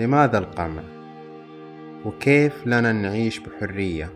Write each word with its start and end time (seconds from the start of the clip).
لماذا 0.00 0.38
القمع؟ 0.38 0.82
وكيف 2.04 2.66
لنا 2.66 2.92
نعيش 2.92 3.38
بحرية؟ 3.38 4.12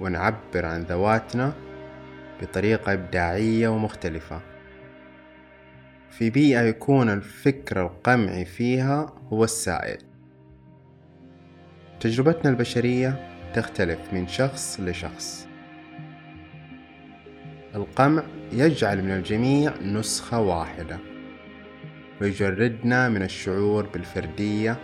ونعبر 0.00 0.66
عن 0.66 0.82
ذواتنا 0.82 1.52
بطريقة 2.42 2.92
إبداعية 2.92 3.68
ومختلفة. 3.68 4.40
في 6.10 6.30
بيئة 6.30 6.60
يكون 6.60 7.10
الفكر 7.10 7.82
القمعي 7.86 8.44
فيها 8.44 9.12
هو 9.32 9.44
السائد 9.44 10.02
تجربتنا 12.00 12.50
البشرية 12.50 13.28
تختلف 13.54 13.98
من 14.12 14.28
شخص 14.28 14.80
لشخص. 14.80 15.48
القمع 17.74 18.22
يجعل 18.52 19.02
من 19.02 19.10
الجميع 19.10 19.72
نسخة 19.82 20.40
واحدة. 20.40 20.98
ويجردنا 22.20 23.08
من 23.08 23.22
الشعور 23.22 23.86
بالفردية 23.86 24.76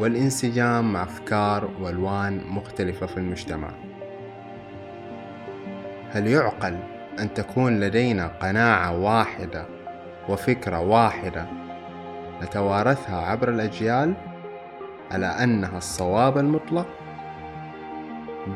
والانسجام 0.00 0.92
مع 0.92 1.02
أفكار 1.02 1.70
وألوان 1.80 2.40
مختلفة 2.48 3.06
في 3.06 3.16
المجتمع 3.16 3.70
هل 6.10 6.26
يعقل 6.26 6.78
أن 7.18 7.34
تكون 7.34 7.80
لدينا 7.80 8.26
قناعة 8.26 8.98
واحدة 8.98 9.66
وفكرة 10.28 10.80
واحدة 10.80 11.46
نتوارثها 12.42 13.16
عبر 13.16 13.48
الأجيال 13.48 14.14
على 15.10 15.26
أنها 15.26 15.78
الصواب 15.78 16.38
المطلق 16.38 16.86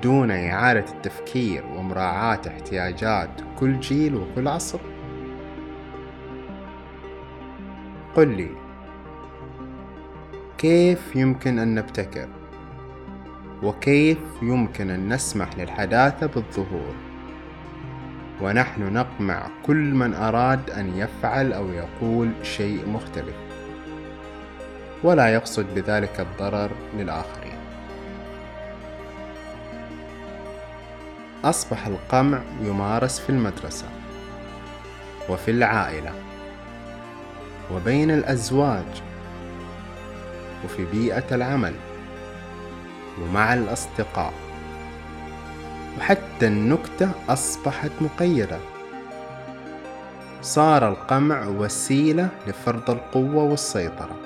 دون 0.03 0.31
إعادة 0.31 0.85
التفكير 0.93 1.67
ومراعاة 1.67 2.41
احتياجات 2.49 3.31
كل 3.59 3.81
جيل 3.81 4.15
وكل 4.15 4.49
عصر؟ 4.49 4.81
قل 8.21 8.29
لي 8.37 8.51
كيف 10.59 11.17
يمكن 11.17 11.59
أن 11.59 11.75
نبتكر؟ 11.75 12.29
وكيف 13.63 14.19
يمكن 14.43 14.91
أن 14.91 15.13
نسمح 15.13 15.59
للحداثة 15.59 16.27
بالظهور؟ 16.27 16.95
ونحن 18.41 18.93
نقمع 18.93 19.47
كل 19.67 19.77
من 19.77 20.15
أراد 20.15 20.71
أن 20.71 20.97
يفعل 20.97 21.53
أو 21.53 21.69
يقول 21.69 22.31
شيء 22.43 22.89
مختلف 22.89 23.37
ولا 25.03 25.29
يقصد 25.29 25.67
بذلك 25.75 26.21
الضرر 26.21 26.71
للآخرين 26.97 27.59
أصبح 31.45 31.87
القمع 31.87 32.41
يمارس 32.63 33.21
في 33.21 33.31
المدرسة 33.31 33.87
وفي 35.29 35.51
العائلة 35.51 36.30
وبين 37.75 38.11
الأزواج 38.11 39.03
وفي 40.65 40.85
بيئة 40.85 41.35
العمل 41.35 41.75
ومع 43.23 43.55
الأصدقاء 43.55 44.33
وحتى 45.99 46.47
النكتة 46.47 47.11
أصبحت 47.29 47.91
مقيدة. 48.01 48.59
صار 50.43 50.89
القمع 50.89 51.47
وسيلة 51.47 52.29
لفرض 52.47 52.91
القوة 52.91 53.45
والسيطرة 53.45 54.17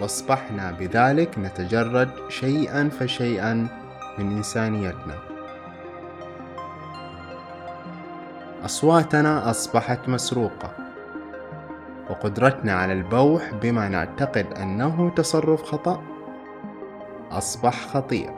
وأصبحنا 0.00 0.70
بذلك 0.70 1.38
نتجرد 1.38 2.10
شيئا 2.28 2.90
فشيئا 3.00 3.68
من 4.18 4.36
إنسانيتنا. 4.36 5.18
أصواتنا 8.64 9.50
أصبحت 9.50 10.08
مسروقة. 10.08 10.85
وقدرتنا 12.10 12.72
على 12.72 12.92
البوح 12.92 13.54
بما 13.54 13.88
نعتقد 13.88 14.46
أنه 14.52 15.10
تصرف 15.10 15.62
خطأ. 15.62 16.02
أصبح 17.30 17.86
خطير. 17.86 18.30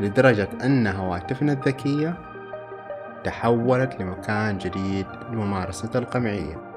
لدرجة 0.00 0.48
أن 0.64 0.86
هواتفنا 0.86 1.52
الذكية 1.52 2.16
تحولت 3.24 4.00
لمكان 4.00 4.58
جديد 4.58 5.06
لممارسة 5.30 5.90
القمعية. 5.94 6.70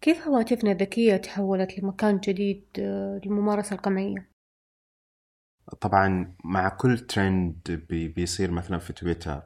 كيف 0.00 0.28
هواتفنا 0.28 0.72
الذكية 0.72 1.16
تحولت 1.16 1.78
لمكان 1.78 2.18
جديد 2.18 2.64
آه، 2.78 3.20
للممارسة 3.24 3.76
القمعية؟ 3.76 4.35
طبعا 5.80 6.36
مع 6.44 6.68
كل 6.68 6.98
ترند 6.98 7.86
بي 7.88 8.08
بيصير 8.08 8.50
مثلا 8.50 8.78
في 8.78 8.92
تويتر 8.92 9.42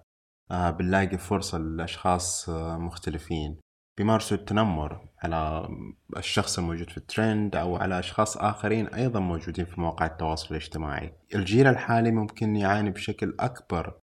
آه 0.50 0.70
بنلاقي 0.70 1.19
فرصة 1.19 1.58
لأشخاص 1.58 2.48
آه 2.48 2.78
مختلفين. 2.78 3.60
بيمارسوا 3.98 4.36
التنمر 4.36 5.08
على 5.19 5.69
الشخص 6.16 6.58
الموجود 6.58 6.91
في 6.91 6.97
الترند 6.97 7.56
أو 7.56 7.76
على 7.76 7.98
أشخاص 7.98 8.36
آخرين 8.36 8.86
أيضا 8.86 9.20
موجودين 9.20 9.64
في 9.64 9.81
مواقع 9.81 10.06
التواصل 10.06 10.48
الاجتماعي. 10.50 11.12
الجيل 11.34 11.66
الحالي 11.66 12.10
ممكن 12.10 12.56
يعاني 12.56 12.91
بشكل 12.91 13.34
أكبر 13.41 13.98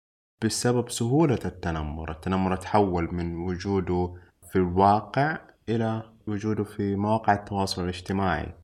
بسبب 0.44 0.90
سهولة 0.90 1.38
التنمر. 1.44 2.10
التنمر 2.10 2.56
تحول 2.56 3.14
من 3.14 3.36
وجوده 3.36 4.14
في 4.52 4.56
الواقع 4.56 5.38
إلى 5.68 6.12
وجوده 6.26 6.64
في 6.64 6.96
مواقع 6.96 7.32
التواصل 7.32 7.82
الاجتماعي. 7.82 8.54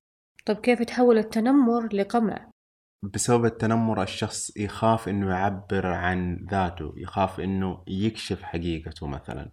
طب 0.47 0.57
كيف 0.57 0.83
تحول 0.83 1.19
التنمر 1.19 1.89
لقمع؟ 1.93 2.48
بسبب 3.03 3.45
التنمر 3.45 4.03
الشخص 4.03 4.57
يخاف 4.57 5.09
إنه 5.09 5.31
يعبر 5.31 5.87
عن 5.87 6.47
ذاته 6.51 6.93
يخاف 6.97 7.41
إنه 7.41 7.83
يكشف 7.87 8.43
حقيقته 8.43 9.07
مثلا 9.07 9.51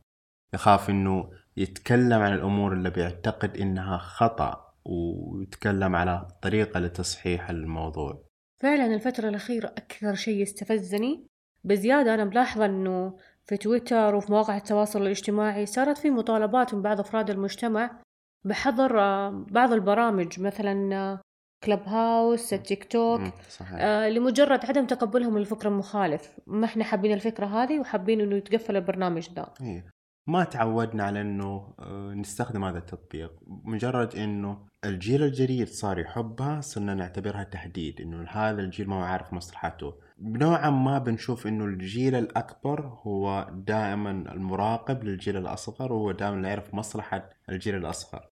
يخاف 0.53 0.89
إنه 0.89 1.31
يتكلم 1.57 2.21
عن 2.21 2.33
الأمور 2.33 2.73
اللي 2.73 2.89
بيعتقد 2.89 3.57
إنها 3.57 3.97
خطأ 3.97 4.73
ويتكلم 4.85 5.95
على 5.95 6.27
طريقة 6.41 6.79
لتصحيح 6.79 7.49
الموضوع. 7.49 8.25
فعلا 8.61 8.95
الفترة 8.95 9.29
الأخيرة 9.29 9.67
أكثر 9.67 10.15
شيء 10.15 10.43
استفزني 10.43 11.27
بزيادة 11.63 12.13
أنا 12.13 12.25
ملاحظة 12.25 12.65
إنه 12.65 13.17
في 13.45 13.57
تويتر 13.57 14.15
وفي 14.15 14.31
مواقع 14.31 14.57
التواصل 14.57 15.01
الاجتماعي 15.01 15.65
صارت 15.65 15.97
في 15.97 16.09
مطالبات 16.09 16.73
من 16.73 16.81
بعض 16.81 16.99
أفراد 16.99 17.29
المجتمع 17.29 18.01
بحظر 18.43 18.99
آه، 18.99 19.45
بعض 19.51 19.73
البرامج 19.73 20.39
مثلا 20.39 21.19
كلب 21.65 21.83
هاوس 21.87 22.53
التيك 22.53 22.83
توك 22.83 23.21
صحيح. 23.49 23.77
آه 23.79 24.09
لمجرد 24.09 24.65
عدم 24.65 24.85
تقبلهم 24.85 25.37
للفكر 25.37 25.67
المخالف 25.67 26.39
ما 26.47 26.65
إحنا 26.65 26.83
حابين 26.83 27.13
الفكرة 27.13 27.45
هذه 27.45 27.79
وحابين 27.79 28.21
إنه 28.21 28.35
يتقفل 28.35 28.75
البرنامج 28.75 29.29
ده. 29.33 29.53
إيه. 29.61 29.95
ما 30.27 30.43
تعودنا 30.43 31.03
على 31.03 31.21
إنه 31.21 31.73
آه، 31.79 32.13
نستخدم 32.13 32.63
هذا 32.63 32.77
التطبيق. 32.77 33.31
مجرد 33.47 34.15
إنه 34.15 34.65
الجيل 34.85 35.23
الجديد 35.23 35.67
صار 35.67 35.99
يحبها 35.99 36.61
صرنا 36.61 36.93
نعتبرها 36.93 37.43
تهديد 37.43 38.01
إنه 38.01 38.25
هذا 38.29 38.61
الجيل 38.61 38.89
ما 38.89 38.95
هو 38.95 39.01
عارف 39.01 39.33
مصلحته. 39.33 39.93
نوعا 40.19 40.69
ما 40.69 40.97
بنشوف 40.99 41.47
إنه 41.47 41.65
الجيل 41.65 42.15
الأكبر 42.15 42.99
هو 43.03 43.47
دائما 43.53 44.11
المراقب 44.11 45.03
للجيل 45.03 45.37
الأصغر 45.37 45.93
وهو 45.93 46.11
دائما 46.11 46.47
يعرف 46.47 46.73
مصلحة 46.73 47.29
الجيل 47.49 47.75
الأصغر. 47.75 48.29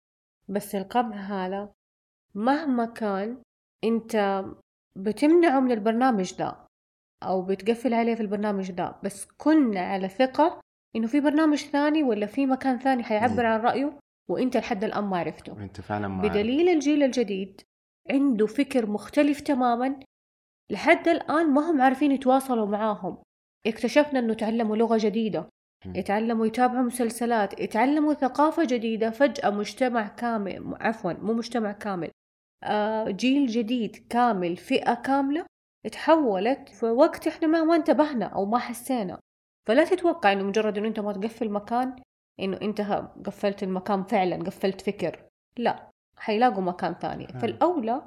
بس 0.48 0.74
القمع 0.74 1.16
هذا 1.16 1.72
مهما 2.34 2.84
كان 2.84 3.36
أنت 3.84 4.44
بتمنعه 4.96 5.60
من 5.60 5.72
البرنامج 5.72 6.34
ده 6.38 6.56
أو 7.22 7.42
بتقفل 7.42 7.94
عليه 7.94 8.14
في 8.14 8.20
البرنامج 8.20 8.70
ده 8.70 8.96
بس 9.04 9.26
كنا 9.38 9.80
على 9.80 10.08
ثقة 10.08 10.60
إنه 10.96 11.06
في 11.06 11.20
برنامج 11.20 11.58
ثاني 11.58 12.02
ولا 12.02 12.26
في 12.26 12.46
مكان 12.46 12.78
ثاني 12.78 13.02
حيعبر 13.02 13.46
عن 13.46 13.60
رأيه 13.60 13.98
وأنت 14.30 14.56
لحد 14.56 14.84
الآن 14.84 15.04
ما 15.04 15.18
عرفته 15.18 15.62
انت 15.62 15.80
فعلا 15.80 16.08
ما 16.08 16.22
عارف. 16.22 16.32
بدليل 16.32 16.68
الجيل 16.68 17.02
الجديد 17.02 17.60
عنده 18.10 18.46
فكر 18.46 18.90
مختلف 18.90 19.40
تماما 19.40 20.00
لحد 20.72 21.08
الآن 21.08 21.50
ما 21.50 21.70
هم 21.70 21.80
عارفين 21.82 22.12
يتواصلوا 22.12 22.66
معاهم 22.66 23.18
اكتشفنا 23.66 24.18
إنه 24.18 24.34
تعلموا 24.34 24.76
لغة 24.76 24.98
جديدة. 25.00 25.48
يتعلموا 25.86 26.46
يتابعوا 26.46 26.82
مسلسلات 26.82 27.60
يتعلموا 27.60 28.14
ثقافة 28.14 28.64
جديدة 28.64 29.10
فجأة 29.10 29.50
مجتمع 29.50 30.08
كامل 30.08 30.74
عفوا 30.80 31.12
مو 31.12 31.32
مجتمع 31.32 31.72
كامل 31.72 32.10
جيل 33.08 33.46
جديد 33.46 34.06
كامل 34.10 34.56
فئة 34.56 34.94
كاملة 34.94 35.46
تحولت 35.92 36.68
في 36.68 36.86
وقت 36.86 37.26
إحنا 37.26 37.48
ما 37.48 37.64
ما 37.64 37.76
انتبهنا 37.76 38.26
أو 38.26 38.44
ما 38.44 38.58
حسينا. 38.58 39.20
فلا 39.68 39.84
تتوقع 39.84 40.32
إنه 40.32 40.42
مجرد 40.42 40.78
إنه 40.78 40.88
أنت 40.88 41.00
ما 41.00 41.12
تقفل 41.12 41.50
مكان 41.50 41.96
إنه 42.40 42.58
أنت 42.62 42.80
قفلت 43.26 43.62
المكان 43.62 44.02
فعلا 44.02 44.36
قفلت 44.36 44.80
فكر. 44.80 45.26
لا 45.56 45.90
حيلاقوا 46.16 46.62
مكان 46.62 46.94
ثاني. 46.94 47.24
آه. 47.24 47.38
فالأولى 47.38 48.02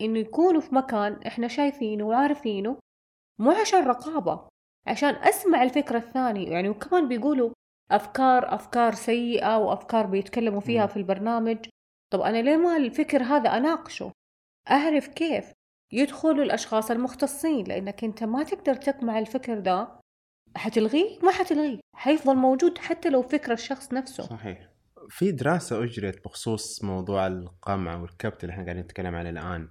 إنه 0.00 0.18
يكونوا 0.18 0.60
في 0.60 0.74
مكان 0.74 1.12
إحنا 1.26 1.48
شايفينه 1.48 2.04
وعارفينه 2.04 2.76
مو 3.38 3.50
عشان 3.50 3.84
رقابة 3.84 4.48
عشان 4.86 5.14
أسمع 5.14 5.62
الفكرة 5.62 5.98
الثانية. 5.98 6.48
يعني 6.50 6.68
وكمان 6.68 7.08
بيقولوا 7.08 7.50
أفكار 7.90 8.54
أفكار 8.54 8.94
سيئة 8.94 9.58
وأفكار 9.58 10.06
بيتكلموا 10.06 10.60
فيها 10.60 10.82
مم. 10.82 10.88
في 10.88 10.96
البرنامج. 10.96 11.58
طب 12.14 12.20
أنا 12.20 12.42
ليه 12.42 12.56
ما 12.56 12.76
الفكر 12.76 13.22
هذا 13.22 13.50
أناقشه؟ 13.50 14.12
أعرف 14.70 15.08
كيف 15.08 15.52
يدخلوا 15.92 16.44
الأشخاص 16.44 16.90
المختصين 16.90 17.64
لأنك 17.64 18.04
أنت 18.04 18.24
ما 18.24 18.42
تقدر 18.42 18.74
تقمع 18.74 19.18
الفكر 19.18 19.58
ده. 19.58 20.00
حتلغيه؟ 20.56 21.18
ما 21.22 21.30
حتلغيه 21.32 21.80
حيفضل 21.96 22.36
موجود 22.36 22.78
حتى 22.78 23.10
لو 23.10 23.22
فكر 23.22 23.52
الشخص 23.52 23.92
نفسه. 23.92 24.22
صحيح. 24.22 24.68
في 25.08 25.32
دراسة 25.32 25.84
أجريت 25.84 26.24
بخصوص 26.24 26.84
موضوع 26.84 27.26
القمع 27.26 27.96
والكبت 27.96 28.44
اللي 28.44 28.52
إحنا 28.52 28.64
قاعدين 28.64 28.82
نتكلم 28.82 29.14
عليه 29.14 29.30
الآن. 29.30 29.68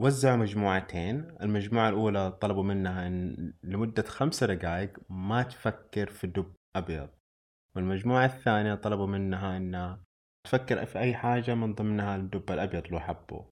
وزعوا 0.00 0.36
مجموعتين 0.36 1.36
المجموعة 1.42 1.88
الأولى 1.88 2.32
طلبوا 2.32 2.64
منها 2.64 3.06
إن 3.06 3.52
لمدة 3.62 4.02
خمسة 4.02 4.46
دقائق 4.46 4.98
ما 5.10 5.42
تفكر 5.42 6.10
في 6.10 6.26
دب 6.26 6.54
أبيض. 6.76 7.08
والمجموعة 7.76 8.24
الثانية 8.24 8.74
طلبوا 8.74 9.06
منها 9.06 9.56
إنها 9.56 10.07
تفكر 10.44 10.86
في 10.86 10.98
أي 10.98 11.14
حاجة 11.14 11.54
من 11.54 11.74
ضمنها 11.74 12.16
الدب 12.16 12.50
الأبيض 12.50 12.86
لو 12.86 13.00
حبوا 13.00 13.42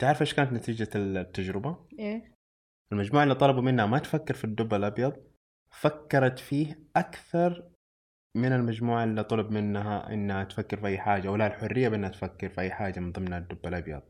تعرف 0.00 0.20
إيش 0.20 0.34
كانت 0.34 0.52
نتيجة 0.52 0.88
التجربة؟ 0.94 1.86
إيه. 1.98 2.36
المجموعة 2.92 3.22
اللي 3.22 3.34
طلبوا 3.34 3.62
منها 3.62 3.86
ما 3.86 3.98
تفكر 3.98 4.34
في 4.34 4.44
الدب 4.44 4.74
الأبيض 4.74 5.16
فكرت 5.70 6.38
فيه 6.38 6.80
أكثر 6.96 7.72
من 8.36 8.52
المجموعة 8.52 9.04
اللي 9.04 9.24
طلب 9.24 9.50
منها 9.50 10.12
إنها 10.12 10.44
تفكر 10.44 10.76
في 10.76 10.86
أي 10.86 10.98
حاجة 10.98 11.28
ولا 11.30 11.46
الحرية 11.46 11.88
بإنها 11.88 12.08
تفكر 12.08 12.48
في 12.48 12.60
أي 12.60 12.70
حاجة 12.70 13.00
من 13.00 13.12
ضمنها 13.12 13.38
الدب 13.38 13.66
الأبيض. 13.66 14.02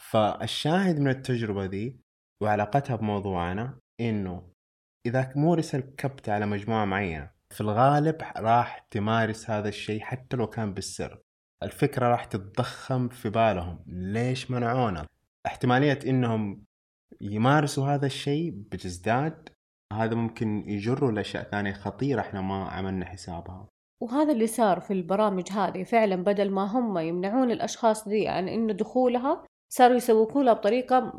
فالشاهد 0.00 0.98
من 0.98 1.08
التجربة 1.08 1.66
دي 1.66 2.00
وعلاقتها 2.42 2.96
بموضوعنا 2.96 3.78
إنه 4.00 4.52
إذا 5.06 5.32
مورس 5.36 5.74
الكبت 5.74 6.28
على 6.28 6.46
مجموعة 6.46 6.84
معينة 6.84 7.30
في 7.50 7.60
الغالب 7.60 8.22
راح 8.36 8.78
تمارس 8.90 9.50
هذا 9.50 9.68
الشيء 9.68 10.00
حتى 10.00 10.36
لو 10.36 10.46
كان 10.46 10.74
بالسر. 10.74 11.22
الفكرة 11.64 12.08
راح 12.08 12.24
تتضخم 12.24 13.08
في 13.08 13.30
بالهم. 13.30 13.78
ليش 13.86 14.50
منعونا؟ 14.50 15.06
احتمالية 15.46 15.98
إنهم 16.06 16.64
يمارسوا 17.20 17.86
هذا 17.86 18.06
الشيء 18.06 18.50
بتزداد 18.50 19.48
هذا 19.92 20.14
ممكن 20.14 20.68
يجروا 20.68 21.12
لأشياء 21.12 21.42
ثانية 21.42 21.72
خطيرة 21.72 22.20
إحنا 22.20 22.40
ما 22.40 22.68
عملنا 22.68 23.04
حسابها. 23.06 23.68
وهذا 24.00 24.32
اللي 24.32 24.46
صار 24.46 24.80
في 24.80 24.92
البرامج 24.92 25.52
هذه. 25.52 25.82
فعلا 25.82 26.16
بدل 26.16 26.50
ما 26.50 26.64
هم 26.64 26.98
يمنعون 26.98 27.50
الأشخاص 27.50 28.08
دي 28.08 28.28
عن 28.28 28.48
إنه 28.48 28.72
دخولها 28.72 29.44
صاروا 29.72 29.96
يسوقوا 29.96 30.42
لها 30.42 30.52
بطريقة 30.52 31.12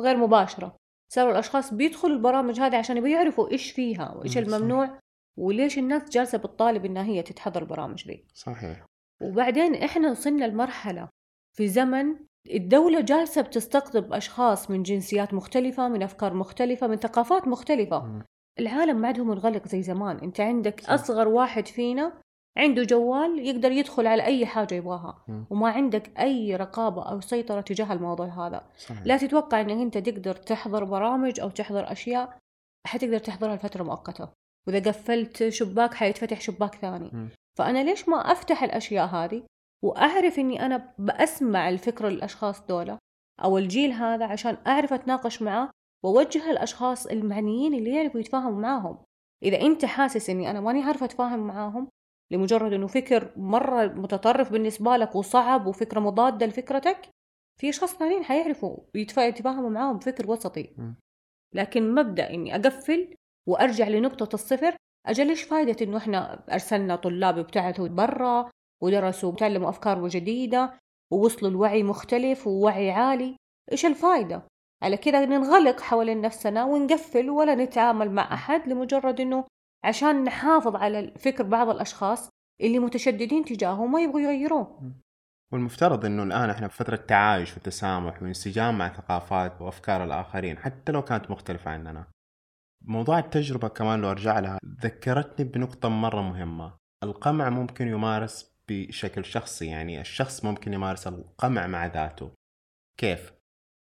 غير 0.00 0.16
مباشرة. 0.16 0.76
صاروا 1.12 1.32
الأشخاص 1.32 1.74
بيدخلوا 1.74 2.16
البرامج 2.16 2.60
هذه 2.60 2.76
عشان 2.76 3.06
يعرفوا 3.06 3.50
إيش 3.50 3.70
فيها 3.70 4.12
وإيش 4.12 4.38
الممنوع 4.38 4.98
وليش 5.36 5.78
الناس 5.78 6.10
جالسة 6.10 6.38
بتطالب 6.38 6.84
إنها 6.84 7.02
هي 7.04 7.22
تتحضر 7.22 7.62
البرامج 7.62 8.06
دي 8.06 8.24
صحيح. 8.34 8.84
وبعدين 9.22 9.74
إحنا 9.74 10.10
وصلنا 10.10 10.44
لمرحلة 10.44 11.08
في 11.56 11.68
زمن 11.68 12.16
الدولة 12.50 13.00
جالسة 13.00 13.42
بتستقطب 13.42 14.12
أشخاص 14.12 14.70
من 14.70 14.82
جنسيات 14.82 15.34
مختلفة 15.34 15.88
من 15.88 16.02
أفكار 16.02 16.34
مختلفة 16.34 16.86
من 16.86 16.96
ثقافات 16.96 17.48
مختلفة 17.48 17.98
م. 17.98 18.22
العالم 18.58 18.96
ما 18.96 19.08
عندهم 19.08 19.28
منغلق 19.28 19.68
زي 19.68 19.82
زمان 19.82 20.16
أنت 20.18 20.40
عندك 20.40 20.80
صح. 20.80 20.90
أصغر 20.90 21.28
واحد 21.28 21.66
فينا 21.66 22.12
عنده 22.58 22.82
جوال 22.82 23.38
يقدر 23.46 23.72
يدخل 23.72 24.06
على 24.06 24.22
أي 24.24 24.46
حاجة 24.46 24.74
يبغاها 24.74 25.24
م. 25.28 25.44
وما 25.50 25.68
عندك 25.70 26.20
أي 26.20 26.56
رقابة 26.56 27.02
أو 27.02 27.20
سيطرة 27.20 27.60
تجاه 27.60 27.92
الموضوع 27.92 28.26
هذا 28.46 28.66
صحيح. 28.78 29.06
لا 29.06 29.16
تتوقع 29.16 29.60
أنك 29.60 29.70
أنت 29.70 29.98
تقدر 29.98 30.34
تحضر 30.34 30.84
برامج 30.84 31.40
أو 31.40 31.50
تحضر 31.50 31.92
أشياء 31.92 32.38
حتقدر 32.86 33.18
تحضرها 33.18 33.56
لفترة 33.56 33.82
مؤقتة 33.82 34.28
وإذا 34.66 34.90
قفلت 34.90 35.48
شباك 35.48 35.94
حيتفتح 35.94 36.40
شباك 36.40 36.74
ثاني 36.74 37.10
م. 37.12 37.28
فأنا 37.58 37.84
ليش 37.84 38.08
ما 38.08 38.16
أفتح 38.16 38.62
الأشياء 38.62 39.06
هذه 39.06 39.42
وأعرف 39.84 40.38
إني 40.38 40.66
أنا 40.66 40.94
بأسمع 40.98 41.68
الفكرة 41.68 42.08
للأشخاص 42.08 42.62
دولة 42.62 42.98
أو 43.44 43.58
الجيل 43.58 43.92
هذا 43.92 44.26
عشان 44.26 44.56
أعرف 44.66 44.92
أتناقش 44.92 45.42
معاه 45.42 45.70
وأوجه 46.04 46.50
الأشخاص 46.50 47.06
المعنيين 47.06 47.74
اللي 47.74 47.94
يعرفوا 47.94 48.20
يتفاهموا 48.20 48.60
معاهم. 48.60 48.98
إذا 49.42 49.60
أنت 49.60 49.84
حاسس 49.84 50.30
إني 50.30 50.50
أنا 50.50 50.60
ماني 50.60 50.82
عارفة 50.82 51.06
أتفاهم 51.06 51.46
معاهم 51.46 51.88
لمجرد 52.32 52.72
إنه 52.72 52.86
فكر 52.86 53.32
مرة 53.36 53.86
متطرف 53.86 54.52
بالنسبة 54.52 54.96
لك 54.96 55.14
وصعب 55.16 55.66
وفكرة 55.66 56.00
مضادة 56.00 56.46
لفكرتك 56.46 57.10
في 57.60 57.68
أشخاص 57.68 57.94
ثانيين 57.94 58.24
حيعرفوا 58.24 58.78
يتفاهموا 58.94 59.70
معاهم 59.70 59.96
بفكر 59.96 60.30
وسطي. 60.30 60.74
لكن 61.54 61.94
مبدأ 61.94 62.30
إني 62.30 62.54
أقفل 62.54 63.14
وأرجع 63.48 63.88
لنقطة 63.88 64.34
الصفر 64.34 64.76
أجل 65.06 65.28
إيش 65.28 65.42
فايدة 65.42 65.76
إنه 65.84 65.96
إحنا 65.96 66.44
أرسلنا 66.52 66.96
طلاب 66.96 67.38
ابتعثوا 67.38 67.88
برا 67.88 68.50
ودرسوا 68.82 69.32
وتعلموا 69.32 69.68
أفكار 69.68 70.08
جديدة 70.08 70.72
ووصلوا 71.12 71.50
لوعي 71.50 71.82
مختلف 71.82 72.46
ووعي 72.46 72.90
عالي 72.90 73.36
إيش 73.72 73.86
الفايدة؟ 73.86 74.42
على 74.82 74.96
كذا 74.96 75.24
ننغلق 75.24 75.80
حوالين 75.80 76.20
نفسنا 76.20 76.64
ونقفل 76.64 77.30
ولا 77.30 77.54
نتعامل 77.54 78.10
مع 78.10 78.34
أحد 78.34 78.68
لمجرد 78.68 79.20
إنه 79.20 79.44
عشان 79.84 80.24
نحافظ 80.24 80.76
على 80.76 81.12
فكر 81.18 81.44
بعض 81.44 81.68
الأشخاص 81.68 82.30
اللي 82.60 82.78
متشددين 82.78 83.44
تجاهه 83.44 83.80
وما 83.80 84.00
يبغوا 84.00 84.20
يغيروه 84.20 84.92
والمفترض 85.52 86.04
إنه 86.04 86.22
الآن 86.22 86.50
إحنا 86.50 86.68
في 86.68 86.76
فترة 86.76 86.96
تعايش 86.96 87.56
وتسامح 87.56 88.22
وانسجام 88.22 88.78
مع 88.78 88.88
ثقافات 88.88 89.62
وأفكار 89.62 90.04
الآخرين 90.04 90.58
حتى 90.58 90.92
لو 90.92 91.02
كانت 91.02 91.30
مختلفة 91.30 91.70
عننا. 91.70 92.06
موضوع 92.86 93.18
التجربة 93.18 93.68
كمان 93.68 94.00
لو 94.00 94.10
أرجع 94.10 94.38
لها 94.38 94.58
ذكرتني 94.82 95.48
بنقطة 95.48 95.88
مرة 95.88 96.22
مهمة، 96.22 96.76
القمع 97.02 97.50
ممكن 97.50 97.88
يمارس 97.88 98.56
بشكل 98.68 99.24
شخصي 99.24 99.66
يعني 99.66 100.00
الشخص 100.00 100.44
ممكن 100.44 100.72
يمارس 100.72 101.06
القمع 101.06 101.66
مع 101.66 101.86
ذاته. 101.86 102.30
كيف؟ 103.00 103.32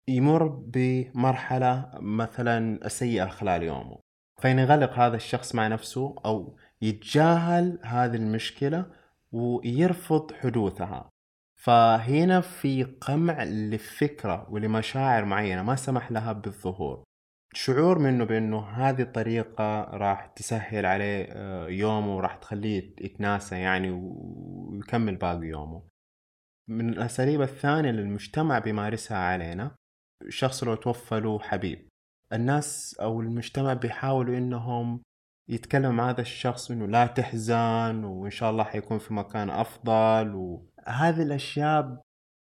يمر 0.08 0.46
بمرحلة 0.46 1.90
مثلا 1.94 2.88
سيئة 2.88 3.26
خلال 3.26 3.62
يومه 3.62 3.98
فينغلق 4.40 4.92
هذا 4.92 5.16
الشخص 5.16 5.54
مع 5.54 5.68
نفسه 5.68 6.16
أو 6.24 6.56
يتجاهل 6.82 7.78
هذه 7.82 8.16
المشكلة 8.16 8.86
ويرفض 9.32 10.32
حدوثها. 10.32 11.08
فهنا 11.60 12.40
في 12.40 12.84
قمع 12.84 13.44
لفكرة 13.44 14.46
ولمشاعر 14.50 15.24
معينة 15.24 15.62
ما 15.62 15.76
سمح 15.76 16.12
لها 16.12 16.32
بالظهور. 16.32 17.04
شعور 17.54 17.98
منه 17.98 18.24
بأنه 18.24 18.60
هذه 18.68 19.02
الطريقة 19.02 19.82
راح 19.82 20.26
تسهل 20.26 20.86
عليه 20.86 21.26
آه، 21.28 21.68
يومه 21.68 22.16
وراح 22.16 22.36
تخليه 22.36 22.94
يتناسى 23.00 23.58
يعني 23.58 23.90
ويكمل 23.90 25.16
باقي 25.16 25.46
يومه. 25.46 25.82
من 26.68 26.88
الأساليب 26.88 27.42
الثانية 27.42 27.90
اللي 27.90 28.02
المجتمع 28.02 28.58
بيمارسها 28.58 29.18
علينا 29.18 29.74
شخص 30.28 30.64
لو 30.64 30.74
توفى 30.74 31.20
له 31.20 31.38
حبيب. 31.38 31.88
الناس 32.32 32.96
أو 33.00 33.20
المجتمع 33.20 33.72
بيحاولوا 33.72 34.38
إنهم 34.38 35.02
يتكلم 35.48 35.96
مع 35.96 36.10
هذا 36.10 36.20
الشخص 36.20 36.70
إنه 36.70 36.86
لا 36.86 37.06
تحزن 37.06 38.04
وإن 38.04 38.30
شاء 38.30 38.50
الله 38.50 38.64
حيكون 38.64 38.98
في 38.98 39.14
مكان 39.14 39.50
أفضل 39.50 40.34
وهذه 40.34 41.22
الأشياء 41.22 42.02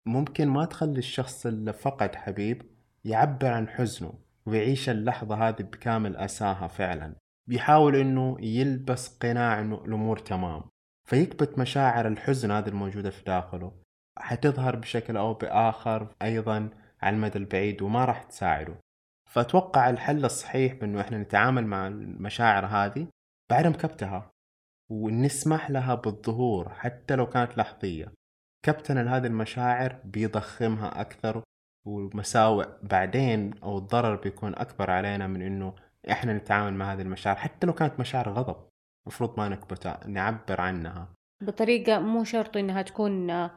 ممكن 0.05 0.47
ما 0.47 0.65
تخلي 0.65 0.99
الشخص 0.99 1.45
اللي 1.45 1.73
فقد 1.73 2.15
حبيب 2.15 2.61
يعبر 3.05 3.47
عن 3.47 3.67
حزنه. 3.67 4.28
ويعيش 4.49 4.89
اللحظة 4.89 5.47
هذه 5.47 5.61
بكامل 5.61 6.15
أساها 6.15 6.67
فعلا. 6.67 7.15
بيحاول 7.49 7.95
إنه 7.95 8.37
يلبس 8.39 9.17
قناع 9.17 9.59
إنه 9.59 9.85
الأمور 9.85 10.17
تمام. 10.17 10.63
فيكبت 11.09 11.59
مشاعر 11.59 12.07
الحزن 12.07 12.51
هذه 12.51 12.67
الموجودة 12.67 13.09
في 13.09 13.23
داخله. 13.23 13.71
حتظهر 14.19 14.75
بشكل 14.75 15.17
أو 15.17 15.33
بآخر 15.33 16.15
أيضا 16.21 16.69
على 17.01 17.15
المدى 17.15 17.37
البعيد 17.37 17.81
وما 17.81 18.05
راح 18.05 18.23
تساعده. 18.23 18.75
فأتوقع 19.29 19.89
الحل 19.89 20.25
الصحيح 20.25 20.73
بأنه 20.73 21.01
إحنا 21.01 21.17
نتعامل 21.17 21.65
مع 21.65 21.87
المشاعر 21.87 22.65
هذه 22.65 23.07
بعدم 23.51 23.71
كبتها. 23.71 24.31
ونسمح 24.91 25.71
لها 25.71 25.95
بالظهور 25.95 26.69
حتى 26.69 27.15
لو 27.15 27.25
كانت 27.29 27.57
لحظية. 27.57 28.13
كبتنا 28.65 28.99
لهذه 28.99 29.27
المشاعر 29.27 29.99
بيضخمها 30.03 31.01
أكثر 31.01 31.43
والمساوئ 31.89 32.67
بعدين 32.83 33.53
أو 33.63 33.77
الضرر 33.77 34.15
بيكون 34.15 34.55
أكبر 34.55 34.91
علينا 34.91 35.27
من 35.27 35.41
إنه 35.41 35.73
إحنا 36.11 36.33
نتعامل 36.33 36.73
مع 36.73 36.93
هذه 36.93 37.01
المشاعر 37.01 37.35
حتى 37.35 37.67
لو 37.67 37.73
كانت 37.73 37.99
مشاعر 37.99 38.29
غضب. 38.29 38.55
المفروض 39.07 39.37
ما 39.37 39.49
نكبتها 39.49 39.99
نعبر 40.07 40.61
عنها. 40.61 41.07
بطريقة 41.43 41.99
مو 41.99 42.23
شرط 42.23 42.57
إنها 42.57 42.81
تكون 42.81 43.29
آه، 43.29 43.51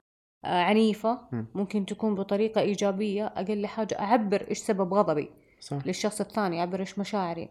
عنيفة. 0.44 1.28
ممكن 1.54 1.86
تكون 1.86 2.14
بطريقة 2.14 2.60
إيجابية. 2.60 3.26
أقل 3.26 3.66
حاجة 3.66 3.98
أعبر 4.00 4.46
إيش 4.50 4.58
سبب 4.58 4.94
غضبي 4.94 5.30
صح. 5.60 5.86
للشخص 5.86 6.20
الثاني 6.20 6.60
أعبر 6.60 6.80
إيش 6.80 6.98
مشاعري. 6.98 7.48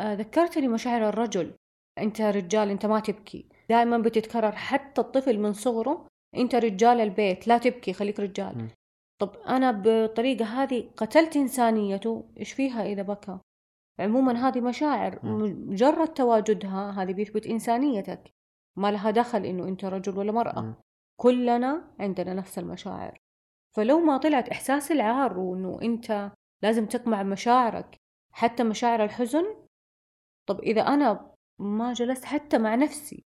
آه، 0.00 0.14
ذكرتني 0.14 0.68
مشاعر 0.68 1.08
الرجل. 1.08 1.54
أنت 1.98 2.20
رجال 2.20 2.70
أنت 2.70 2.86
ما 2.86 3.00
تبكي. 3.00 3.48
دائما 3.68 3.98
بتتكرر 3.98 4.52
حتى 4.52 5.00
الطفل 5.00 5.38
من 5.38 5.52
صغره 5.52 6.06
أنت 6.36 6.54
رجال 6.54 7.00
البيت 7.00 7.48
لا 7.48 7.58
تبكي 7.58 7.92
خليك 7.92 8.20
رجال. 8.20 8.58
م. 8.58 8.68
طب 9.24 9.36
أنا 9.36 9.70
بالطريقة 9.70 10.44
هذه 10.44 10.90
قتلت 10.96 11.36
إنسانيته 11.36 12.30
إيش 12.40 12.52
فيها 12.52 12.84
إذا 12.86 13.02
بكى؟ 13.02 13.38
عموما 13.98 14.48
هذه 14.48 14.60
مشاعر 14.60 15.26
مجرد 15.26 16.08
تواجدها 16.08 16.90
هذه 16.90 17.12
بيثبت 17.12 17.46
إنسانيتك. 17.46 18.30
ما 18.76 18.90
لها 18.90 19.10
دخل 19.10 19.44
إنه 19.44 19.68
أنت 19.68 19.84
رجل 19.84 20.18
ولا 20.18 20.32
مرأة. 20.32 20.76
كلنا 21.20 21.94
عندنا 22.00 22.34
نفس 22.34 22.58
المشاعر. 22.58 23.18
فلو 23.76 24.00
ما 24.00 24.16
طلعت 24.16 24.48
إحساس 24.48 24.92
العار 24.92 25.38
وإنه 25.38 25.78
أنت 25.82 26.32
لازم 26.62 26.86
تقمع 26.86 27.22
مشاعرك 27.22 27.96
حتى 28.32 28.64
مشاعر 28.64 29.04
الحزن 29.04 29.44
طب 30.48 30.60
إذا 30.60 30.80
أنا 30.80 31.34
ما 31.58 31.92
جلست 31.92 32.24
حتى 32.24 32.58
مع 32.58 32.74
نفسي 32.74 33.24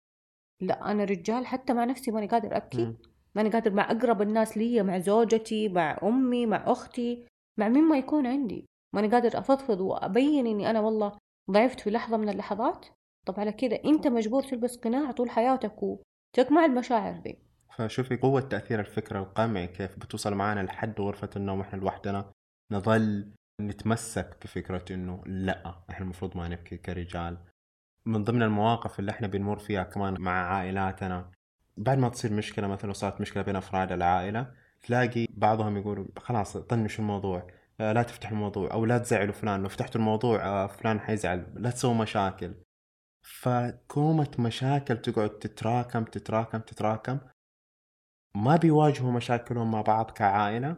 لا 0.60 0.90
أنا 0.90 1.04
رجال 1.04 1.46
حتى 1.46 1.72
مع 1.72 1.84
نفسي 1.84 2.10
ماني 2.10 2.26
قادر 2.26 2.56
أبكي. 2.56 2.96
مم. 3.28 3.42
ماني 3.42 3.50
قادر 3.50 3.73
مع 3.73 3.90
أقرب 3.90 4.23
الناس 4.23 4.58
لي 4.58 4.82
مع 4.82 4.99
زوجتي 4.99 5.68
مع 5.68 5.99
أمي 6.02 6.47
مع 6.47 6.64
أختي 6.66 7.26
مع 7.58 7.68
مين 7.68 7.85
ما 7.85 7.99
يكون 7.99 8.26
عندي. 8.26 8.66
ماني 8.94 9.08
قادر 9.08 9.38
أفضفض 9.38 9.80
وأبين 9.80 10.47
إني 10.47 10.70
أنا 10.70 10.80
والله 10.80 11.18
ضعفت 11.50 11.80
في 11.80 11.90
لحظة 11.90 12.16
من 12.16 12.28
اللحظات. 12.28 12.87
طب 13.26 13.40
على 13.40 13.52
كده 13.52 13.80
أنت 13.85 14.06
مجبور 14.06 14.42
تلبس 14.42 14.76
قناع 14.76 15.11
طول 15.11 15.30
حياتك 15.30 15.82
وتقمع 15.82 16.64
المشاعر 16.64 17.12
دي. 17.12 17.38
فشوفي 17.76 18.16
قوة 18.16 18.40
تأثير 18.40 18.80
الفكرة 18.80 19.18
القمعي 19.18 19.66
كيف 19.66 19.97
بتوصل 19.97 20.35
معنا 20.35 20.61
لحد 20.61 21.00
غرفة 21.00 21.30
النوم 21.37 21.58
وإحنا 21.58 21.78
لوحدنا. 21.78 22.32
نظل 22.73 23.32
نتمسك 23.61 24.37
بفكرة 24.42 24.85
إنه 24.90 25.23
لأ 25.26 25.75
إحنا 25.90 26.04
المفروض 26.04 26.37
ما 26.37 26.49
نبكي 26.49 26.76
كرجال. 26.76 27.38
من 28.06 28.25
ضمن 28.25 28.42
المواقف 28.42 28.99
اللي 28.99 29.11
إحنا 29.11 29.26
بنمر 29.26 29.58
فيها 29.58 29.82
كمان 29.82 30.20
مع 30.20 30.32
عائلاتنا 30.54 31.30
بعد 31.78 31.99
ما 31.99 32.08
تصير 32.08 32.32
مشكلة 32.32 32.66
مثلا 32.66 32.92
صارت 32.92 33.20
مشكلة 33.20 33.42
بين 33.42 33.56
أفراد 33.56 33.92
العائلة 33.92 34.52
تلاقي 34.82 35.26
بعضهم 35.30 35.76
يقولوا 35.76 36.06
خلاص 36.18 36.56
طنشوا 36.56 37.04
الموضوع 37.04 37.47
آه، 37.80 37.92
لا 37.92 38.02
تفتح 38.02 38.30
الموضوع 38.30 38.73
أو 38.73 38.85
لا 38.85 38.99
تزعلوا 38.99 39.32
فلان 39.32 39.62
لو 39.62 39.68
فتحتوا 39.68 40.00
الموضوع 40.00 40.47
آه، 40.47 40.66
فلان 40.66 41.00
حيزعل 41.00 41.47
لا 41.54 41.70
تسووا 41.70 41.94
مشاكل. 41.94 42.54
فكومة 43.23 44.30
مشاكل 44.38 44.97
تقعد 45.02 45.30
تتراكم 45.30 46.04
تتراكم 46.04 46.58
تتراكم. 46.58 47.18
ما 48.35 48.56
بيواجهوا 48.56 49.12
مشاكلهم 49.12 49.70
مع 49.70 49.80
بعض 49.82 50.11
كعائلة 50.11 50.76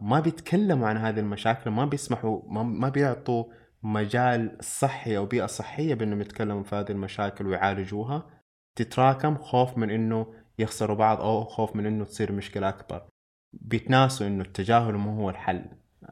ما 0.00 0.20
بيتكلموا 0.20 0.88
عن 0.88 0.96
هذه 0.96 1.20
المشاكل 1.20 1.70
ما 1.70 1.84
بيسمحوا 1.84 2.42
ما 2.64 2.88
بيعطوا 2.88 3.44
مجال 3.82 4.58
صحي 4.60 5.16
أو 5.16 5.26
بيئة 5.26 5.46
صحية 5.46 5.94
بأنهم 5.94 6.20
يتكلموا 6.20 6.62
في 6.64 6.74
هذه 6.76 6.90
المشاكل 6.92 7.46
ويعالجوها. 7.46 8.37
تتراكم 8.78 9.38
خوف 9.38 9.78
من 9.78 9.90
أنه 9.90 10.34
يخسروا 10.58 10.96
بعض 10.96 11.20
أو 11.20 11.44
خوف 11.44 11.76
من 11.76 11.86
أنه 11.86 12.04
تصير 12.04 12.32
مشكلة 12.32 12.68
أكبر. 12.68 13.08
بيتناسوا 13.52 14.26
أنه 14.26 14.42
التجاهل 14.42 14.94
مو 14.94 15.10
هو 15.10 15.30
الحل. 15.30 15.64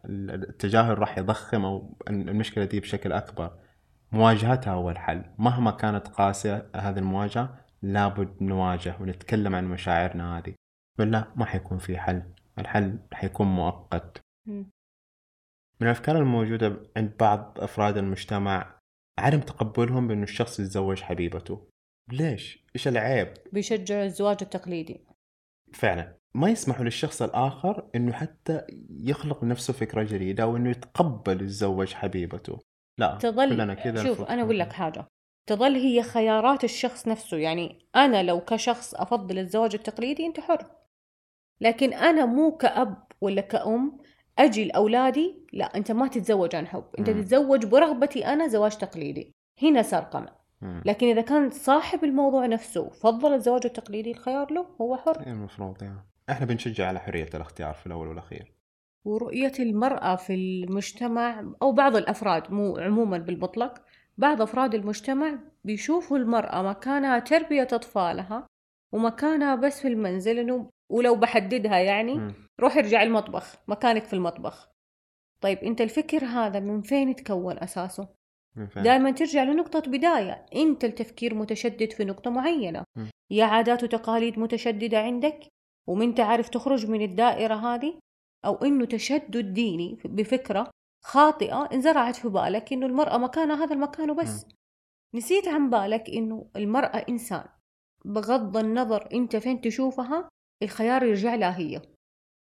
التجاهل 0.05 0.99
راح 0.99 1.19
يضخم 1.19 1.65
أو 1.65 1.97
المشكلة 2.09 2.65
دي 2.65 2.81
بشكل 2.81 3.13
أكبر. 3.13 3.59
مواجهتها 4.13 4.73
هو 4.73 4.91
الحل. 4.91 5.25
مهما 5.39 5.71
كانت 5.71 6.09
قاسية 6.09 6.71
هذه 6.77 6.99
المواجهة 6.99 7.59
لابد 7.83 8.43
نواجه 8.43 8.97
ونتكلم 9.01 9.55
عن 9.55 9.65
مشاعرنا 9.65 10.39
هذه. 10.39 10.55
ولا 10.99 11.25
ما 11.37 11.45
حيكون 11.45 11.79
في 11.79 11.99
حل. 11.99 12.23
الحل 12.59 12.99
حيكون 13.13 13.47
مؤقت. 13.47 14.21
من 15.81 15.87
الأفكار 15.87 16.19
الموجودة 16.19 16.77
عند 16.97 17.13
بعض 17.21 17.59
أفراد 17.61 17.97
المجتمع 17.97 18.77
عدم 19.19 19.41
تقبلهم 19.41 20.09
بأنه 20.09 20.23
الشخص 20.23 20.61
يتزوج 20.61 21.01
حبيبته. 21.03 21.69
ليش؟ 22.13 22.65
إيش 22.77 22.89
العيب؟ 22.89 23.35
بيشجع 23.53 24.05
الزواج 24.05 24.37
التقليدي 24.43 25.01
فعلا 25.73 26.17
ما 26.35 26.51
يسمحوا 26.51 26.85
للشخص 26.85 27.23
الآخر 27.23 27.91
أنه 27.95 28.13
حتى 28.13 28.63
يخلق 28.91 29.45
لنفسه 29.45 29.73
فكرة 29.73 30.03
جديدة 30.03 30.43
أو 30.43 30.57
أنه 30.57 30.71
يتقبل 30.71 31.43
يتزوج 31.43 31.95
حبيبته 31.95 32.59
لا 32.99 33.19
تظل 33.21 33.49
كلنا 33.49 33.75
كذا 33.75 34.05
شوف 34.05 34.23
أنا 34.23 34.43
أقول 34.43 34.59
لك. 34.59 34.73
حاجة 34.73 35.07
تظل 35.47 35.75
هي 35.75 36.03
خيارات 36.03 36.65
الشخص 36.65 37.09
نفسه 37.09 37.37
يعني 37.37 37.87
أنا 37.97 38.23
لو 38.23 38.41
كشخص 38.41 38.95
أفضل 38.95 39.39
الزواج 39.39 39.75
التقليدي 39.75 40.27
أنت 40.27 40.41
حر 40.41 40.67
لكن 41.61 41.93
أنا 41.93 42.27
مو 42.27 42.57
كأب 42.57 43.05
ولا 43.21 43.41
كأم 43.41 43.99
أجي 44.39 44.65
لأولادي 44.65 45.47
لا 45.53 45.77
أنت 45.77 45.93
ما 45.93 46.09
تتزوج 46.09 46.57
عن 46.57 46.67
حب 46.67 46.85
أنت 46.99 47.11
مم. 47.11 47.23
تتزوج 47.23 47.67
برغبتي 47.67 48.27
أنا 48.27 48.49
زواج 48.49 48.77
تقليدي 48.77 49.33
هنا 49.63 49.83
صار 49.83 50.03
قمع. 50.03 50.36
لكن 50.63 51.07
إذا 51.07 51.21
كان 51.21 51.51
صاحب 51.51 52.05
الموضوع 52.05 52.47
نفسه 52.47 52.91
فضل 52.91 53.35
الزواج 53.35 53.63
التقليدي 53.65 54.11
الخيار 54.11 54.53
له 54.53 54.67
هو 54.81 54.97
حر. 54.97 55.21
إيه 55.21 55.33
المفروض 55.33 55.83
يعني 55.83 56.01
إحنا 56.31 56.47
بنشجع 56.47 56.89
على 56.89 57.01
حرية 57.01 57.29
الاختيار 57.35 57.75
في 57.75 57.87
الأول 57.87 58.09
والأخير. 58.09 58.53
ورؤية 59.05 59.53
المرأة 59.61 60.17
في 60.17 60.35
المجتمع 60.35 61.45
أو 61.63 61.73
بعض 61.73 61.97
الأفراد 61.97 62.53
مو 62.53 62.77
عموما 62.77 63.19
بالمطلق 63.19 63.83
بعض 64.19 64.43
أفراد 64.43 64.75
المجتمع 64.75 65.39
بيشوفوا 65.65 66.19
المرأة 66.19 66.63
مكانها 66.63 67.19
تربية 67.19 67.69
أطفالها 67.73 68.47
ومكانها 68.93 69.55
بس 69.55 69.81
في 69.81 69.89
المنزل 69.89 70.39
إنه 70.39 70.71
ولو 70.91 71.17
بحددها 71.17 71.79
يعني 71.79 72.15
مم. 72.15 72.35
روح 72.61 72.77
ارجع 72.77 73.03
المطبخ 73.03 73.57
مكانك 73.69 74.05
في 74.05 74.13
المطبخ. 74.13 74.69
طيب 75.41 75.59
أنت 75.59 75.81
الفكر 75.81 76.25
هذا 76.25 76.61
من 76.61 76.83
فين 76.83 77.09
يتكون 77.09 77.59
أساسه؟ 77.59 78.09
دائما 78.77 79.11
ترجع 79.11 79.43
لنقطة 79.43 79.81
بداية. 79.81 80.47
أنت 80.57 80.85
التفكير 80.85 81.35
متشدد 81.35 81.93
في 81.93 82.05
نقطة 82.05 82.31
معينة. 82.31 82.85
مم. 82.97 83.11
يا 83.31 83.45
عادات 83.45 83.85
وتقاليد 83.85 84.39
متشددة 84.39 84.99
عندك؟ 84.99 85.49
ومن 85.89 86.15
تعرف 86.15 86.49
تخرج 86.49 86.87
من 86.87 87.03
الدائرة 87.03 87.55
هذه؟ 87.55 87.99
أو 88.45 88.55
إنه 88.55 88.85
تشدد 88.85 89.55
ديني 89.55 89.99
بفكرة 90.05 90.71
خاطئة 91.05 91.69
انزرعت 91.73 92.17
في 92.17 92.29
بالك 92.29 92.73
إنه 92.73 92.87
المرأة 92.87 93.19
مكانها 93.19 93.65
هذا 93.65 93.75
المكان 93.75 94.11
وبس. 94.11 94.47
نسيت 95.15 95.49
عن 95.49 95.71
بالك 95.71 96.11
إنه 96.11 96.47
المرأة 96.57 97.05
إنسان. 97.09 97.45
بغض 98.05 98.57
النظر 98.57 99.09
أنت 99.13 99.37
فين 99.37 99.61
تشوفها 99.61 100.29
الخيار 100.63 101.03
يرجع 101.03 101.35
لها 101.35 101.59
هي. 101.59 101.83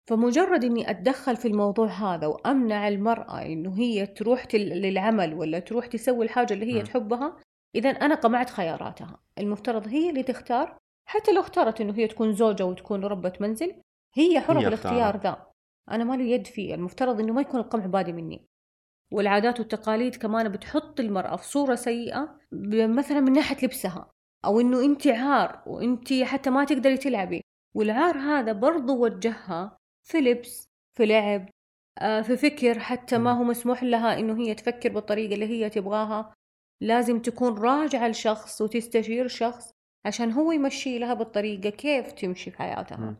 فمجرد 0.09 0.63
إني 0.63 0.89
أتدخل 0.89 1.35
في 1.35 1.47
الموضوع 1.47 1.87
هذا 1.87 2.27
وأمنع 2.27 2.87
المرأة 2.87 3.45
إنه 3.45 3.77
هي 3.77 4.05
تروح 4.05 4.55
للعمل 4.55 5.33
ولا 5.33 5.59
تروح 5.59 5.85
تسوي 5.85 6.25
الحاجة 6.25 6.53
اللي 6.53 6.65
هي 6.73 6.77
مم. 6.77 6.83
تحبها 6.83 7.37
اذا 7.75 7.89
أنا 7.89 8.15
قمعت 8.15 8.49
خياراتها. 8.49 9.19
المفترض 9.37 9.87
هي 9.87 10.09
اللي 10.09 10.23
تختار 10.23 10.77
حتى 11.05 11.31
لو 11.31 11.41
اختارت 11.41 11.81
إنه 11.81 11.93
هي 11.93 12.07
تكون 12.07 12.33
زوجة 12.33 12.65
وتكون 12.65 13.05
ربة 13.05 13.33
منزل 13.39 13.81
هي 14.15 14.43
بالاختيار 14.47 15.15
اختارت. 15.15 15.23
ذا. 15.23 15.45
أنا 15.91 16.03
مالي 16.03 16.31
يد 16.31 16.47
فيه. 16.47 16.75
المفترض 16.75 17.19
إنه 17.19 17.33
ما 17.33 17.41
يكون 17.41 17.59
القمع 17.59 17.85
بادي 17.85 18.13
مني. 18.13 18.47
والعادات 19.11 19.59
والتقاليد 19.59 20.15
كمان 20.15 20.49
بتحط 20.49 20.99
المرأة 20.99 21.35
في 21.35 21.45
صورة 21.45 21.75
سيئة 21.75 22.37
مثلا 22.71 23.19
من 23.19 23.33
ناحية 23.33 23.65
لبسها 23.65 24.11
أو 24.45 24.59
إنه 24.59 24.85
أنت 24.85 25.07
عار 25.07 25.63
وأنت 25.67 26.13
حتى 26.13 26.49
ما 26.49 26.65
تقدري 26.65 26.97
تلعبي. 26.97 27.41
والعار 27.75 28.17
هذا 28.17 28.51
برضو 28.51 29.03
وجهها 29.03 29.77
في 30.03 30.17
لبس 30.17 30.67
في 30.97 31.05
لعب 31.05 31.49
آه، 31.99 32.21
في 32.21 32.37
فكر 32.37 32.79
حتى 32.79 33.17
ما. 33.17 33.31
هو 33.31 33.43
مسموح 33.43 33.83
لها 33.83 34.19
إنه 34.19 34.37
هي 34.39 34.53
تفكر 34.53 34.89
بالطريقة 34.89 35.33
اللي 35.33 35.45
هي 35.45 35.69
تبغاها 35.69 36.33
لازم 36.81 37.19
تكون 37.19 37.57
راجعة 37.57 38.07
لشخص 38.07 38.61
وتستشير 38.61 39.27
شخص 39.27 39.71
عشان 40.05 40.31
هو 40.31 40.51
يمشي 40.51 40.99
لها 40.99 41.13
بالطريقة 41.13 41.69
كيف 41.69 42.11
تمشي 42.11 42.51
في 42.51 42.57
حياتها. 42.57 43.17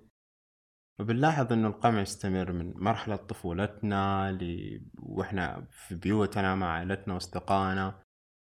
وبنلاحظ 1.00 1.54
إنه 1.54 1.68
القمع 1.68 2.02
يستمر 2.02 2.52
من 2.52 2.74
مرحلة 2.76 3.16
طفولتنا 3.16 4.32
ل... 4.32 4.82
وإحنا 5.00 5.68
في 5.72 5.96
بيوتنا 5.96 6.56
مع 6.56 6.68
عائلتنا 6.68 7.14
وأصدقائنا 7.14 8.04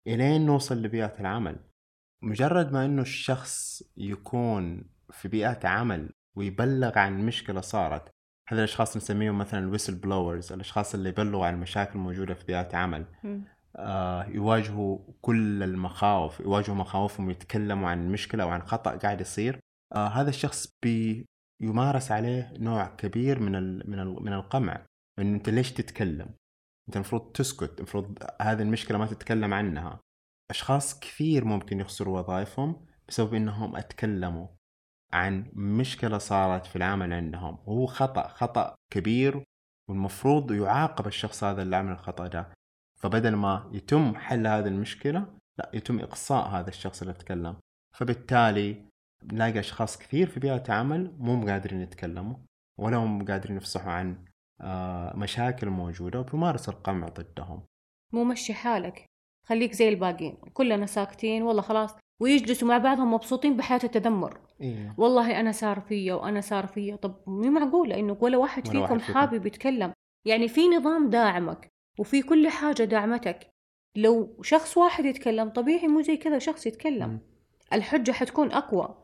إلين 0.06 0.46
نوصل 0.46 0.82
لبيئة 0.82 1.20
العمل 1.20 1.60
مجرد 2.22 2.72
ما 2.72 2.84
إنه 2.84 3.02
الشخص 3.02 3.82
يكون 3.96 4.90
في 5.10 5.28
بيئة 5.28 5.68
عمل 5.68 6.12
ويبلغ 6.36 6.98
عن 6.98 7.26
مشكلة 7.26 7.60
صارت. 7.60 8.08
هذا 8.48 8.58
الأشخاص 8.58 8.96
نسميهم 8.96 9.38
مثلا 9.38 9.60
الويسل 9.60 9.94
بلورز 9.94 10.52
الأشخاص 10.52 10.94
اللي 10.94 11.08
يبلغوا 11.08 11.46
عن 11.46 11.60
مشاكل 11.60 11.98
موجودة 11.98 12.34
في 12.34 12.44
بيئة 12.44 12.76
عمل. 12.76 13.06
آه، 13.76 14.24
يواجهوا 14.26 14.98
كل 15.20 15.62
المخاوف 15.62 16.40
يواجهوا 16.40 16.76
مخاوفهم 16.76 17.26
ويتكلموا 17.26 17.88
عن 17.90 18.12
مشكلة 18.12 18.42
أو 18.44 18.48
عن 18.48 18.62
خطأ 18.62 18.96
قاعد 18.96 19.20
يصير. 19.20 19.58
آه، 19.94 20.08
هذا 20.08 20.30
الشخص 20.30 20.66
بيمارس 20.82 22.12
عليه 22.12 22.52
نوع 22.58 22.86
كبير 22.86 23.40
من 23.40 23.56
ال 23.56 23.90
من 23.90 23.98
ال 23.98 24.22
من 24.24 24.32
القمع. 24.32 24.86
انه 25.18 25.36
أنت 25.36 25.48
ليش 25.48 25.72
تتكلم؟ 25.72 26.34
أنت 26.88 26.96
المفروض 26.96 27.32
تسكت 27.32 27.78
المفروض 27.78 28.18
هذه 28.42 28.62
المشكلة 28.62 28.98
ما 28.98 29.06
تتكلم 29.06 29.54
عنها. 29.54 30.00
أشخاص 30.50 31.00
كثير 31.00 31.44
ممكن 31.44 31.80
يخسروا 31.80 32.20
وظائفهم 32.20 32.86
بسبب 33.08 33.34
إنهم 33.34 33.76
أتكلموا. 33.76 34.46
عن 35.12 35.46
مشكلة 35.54 36.18
صارت 36.18 36.66
في 36.66 36.76
العمل 36.76 37.12
عندهم. 37.12 37.58
وهو 37.66 37.86
خطأ 37.86 38.28
خطأ 38.28 38.74
كبير 38.92 39.44
والمفروض 39.90 40.52
يعاقب 40.52 41.06
الشخص 41.06 41.44
هذا 41.44 41.62
اللي 41.62 41.76
عمل 41.76 41.92
الخطأ 41.92 42.26
ده. 42.26 42.52
فبدل 43.00 43.34
ما 43.34 43.70
يتم 43.72 44.14
حل 44.14 44.46
هذه 44.46 44.68
المشكلة 44.68 45.26
لا 45.58 45.70
يتم 45.74 45.98
إقصاء 45.98 46.48
هذا 46.48 46.68
الشخص 46.68 47.02
اللي 47.02 47.14
تكلم. 47.14 47.56
فبالتالي 47.96 48.84
نلاقي 49.24 49.58
أشخاص 49.58 49.98
كثير 49.98 50.26
في 50.26 50.40
بيئة 50.40 50.72
عمل 50.72 51.14
مو 51.18 51.46
قادرين 51.46 51.80
يتكلموا 51.80 52.36
ولا 52.80 52.96
هم 52.96 53.24
قادرين 53.26 53.56
يفصحوا 53.56 53.92
عن 53.92 54.24
آه، 54.60 55.16
مشاكل 55.16 55.68
موجودة 55.70 56.20
وبيمارس 56.20 56.68
القمع 56.68 57.08
ضدهم. 57.08 57.62
مو 58.12 58.24
مشي 58.24 58.54
حالك 58.54 59.06
خليك 59.46 59.72
زي 59.72 59.88
الباقيين 59.88 60.36
كلنا 60.36 60.86
ساكتين 60.86 61.42
والله 61.42 61.62
خلاص. 61.62 62.01
ويجلسوا 62.22 62.68
مع 62.68 62.78
بعضهم 62.78 63.14
مبسوطين 63.14 63.56
بحياة 63.56 63.80
التذمر 63.84 64.40
إيه. 64.60 64.94
والله 64.98 65.40
أنا 65.40 65.52
صار 65.52 65.80
فيا 65.80 66.14
وأنا 66.14 66.40
صار 66.40 66.66
فيا. 66.66 66.96
طب 66.96 67.14
مو 67.26 67.50
معقولة 67.50 67.98
إنه 67.98 68.16
ولا 68.20 68.36
واحد 68.36 68.68
ولا 68.68 68.80
فيكم 68.80 68.94
واحد. 68.94 69.14
حابب 69.14 69.46
يتكلم؟ 69.46 69.92
يعني 70.26 70.48
في 70.48 70.68
نظام 70.68 71.10
داعمك 71.10 71.68
وفي 71.98 72.22
كل 72.22 72.48
حاجة 72.48 72.82
دعمتك 72.82 73.48
لو 73.96 74.42
شخص 74.42 74.76
واحد 74.76 75.04
يتكلم 75.04 75.48
طبيعي 75.48 75.88
مو 75.88 76.00
زي 76.00 76.16
كذا 76.16 76.38
شخص 76.38 76.66
يتكلم. 76.66 77.08
مم. 77.08 77.20
الحجة 77.72 78.12
حتكون 78.12 78.52
أقوى. 78.52 78.94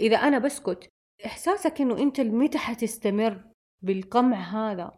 إذا 0.00 0.16
أنا 0.16 0.38
بسكت 0.38 0.88
إحساسك 1.26 1.80
إنه 1.80 1.98
أنت 1.98 2.20
متى 2.20 2.58
حتستمر 2.58 3.44
بالقمع 3.82 4.36
هذا؟ 4.36 4.92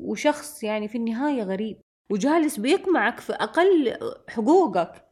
وشخص 0.00 0.64
يعني 0.64 0.88
في 0.88 0.98
النهاية 0.98 1.42
غريب 1.42 1.80
وجالس 2.10 2.56
بيقمعك 2.56 3.20
في 3.20 3.32
أقل 3.32 3.98
حقوقك. 4.28 5.05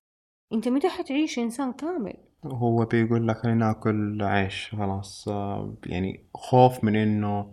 أنت 0.54 0.68
متى 0.68 0.88
حتعيش 0.88 1.38
إنسان 1.38 1.72
كامل؟ 1.72 2.14
هو 2.44 2.84
بيقول 2.84 3.28
لك 3.28 3.36
خلينا 3.36 3.66
ناكل 3.66 4.22
عيش 4.22 4.74
خلاص 4.74 5.28
آه، 5.28 5.74
يعني 5.86 6.26
خوف 6.34 6.84
من 6.84 6.96
إنه 6.96 7.52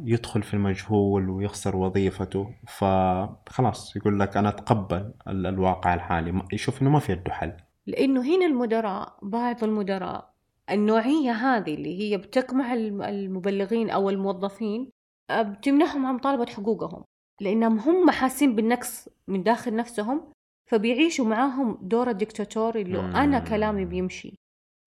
يدخل 0.00 0.42
في 0.42 0.54
المجهول 0.54 1.30
ويخسر 1.30 1.76
وظيفته 1.76 2.54
فخلاص 2.68 3.96
يقول 3.96 4.20
لك 4.20 4.36
أنا 4.36 4.48
أتقبل 4.48 5.12
ال- 5.28 5.46
الواقع 5.46 5.94
الحالي 5.94 6.42
يشوف 6.52 6.82
إنه 6.82 6.90
ما 6.90 6.98
في 6.98 7.12
يده 7.12 7.32
حل. 7.32 7.52
لأنه 7.86 8.22
هنا 8.36 8.46
المدراء 8.46 9.18
بعض 9.22 9.64
المدراء 9.64 10.32
النوعية 10.70 11.32
هذه 11.32 11.74
اللي 11.74 11.98
هي 12.00 12.16
بتقمع 12.16 12.74
الم- 12.74 13.02
المبلغين 13.02 13.90
أو 13.90 14.10
الموظفين 14.10 14.90
أه، 15.30 15.42
بتمنحهم 15.42 16.06
عن 16.06 16.14
مطالبة 16.14 16.46
حقوقهم 16.46 17.04
لأنهم 17.40 17.78
هم 17.78 18.10
حاسين 18.10 18.54
بالنقص 18.54 19.08
من 19.28 19.42
داخل 19.42 19.76
نفسهم 19.76 20.32
فبيعيشوا 20.68 21.24
معاهم 21.24 21.78
دور 21.82 22.10
الدكتاتوري 22.10 22.82
اللي 22.82 22.98
مم. 23.02 23.16
أنا 23.16 23.38
كلامي 23.38 23.84
بيمشي. 23.84 24.34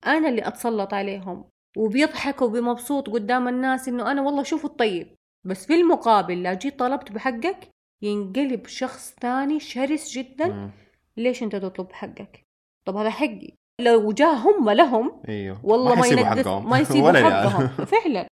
أنا 0.07 0.29
اللي 0.29 0.47
أتسلط 0.47 0.93
عليهم. 0.93 1.45
وبيضحك 1.77 2.41
وبمبسوط 2.41 3.09
قدام 3.09 3.47
الناس 3.47 3.87
إنه 3.87 4.11
أنا 4.11 4.21
والله 4.21 4.43
شوفوا 4.43 4.69
الطيب. 4.69 5.15
بس 5.47 5.65
في 5.65 5.75
المقابل 5.75 6.43
لا 6.43 6.53
جيت 6.53 6.79
طلبت 6.79 7.11
بحقك 7.11 7.69
ينقلب 8.03 8.67
شخص 8.67 9.15
ثاني 9.21 9.59
شرس 9.59 10.11
جدا. 10.11 10.47
مم. 10.47 10.71
ليش 11.17 11.43
أنت 11.43 11.55
تطلب 11.55 11.91
حقك؟ 11.91 12.43
طب 12.85 12.95
هذا 12.97 13.09
حقي. 13.09 13.49
لو 13.81 14.11
جاء 14.11 14.33
هم 14.35 14.69
لهم 14.69 15.21
أيوه. 15.29 15.65
والله 15.65 15.95
ما, 15.95 16.01
حيسيبوا 16.03 16.21
ينقص 16.21 16.39
حقهم. 16.39 16.69
ما 16.69 16.79
يسيبوا 16.79 17.07
ولا. 17.09 17.49
حقهم. 17.49 17.85
فعلا. 17.85 18.27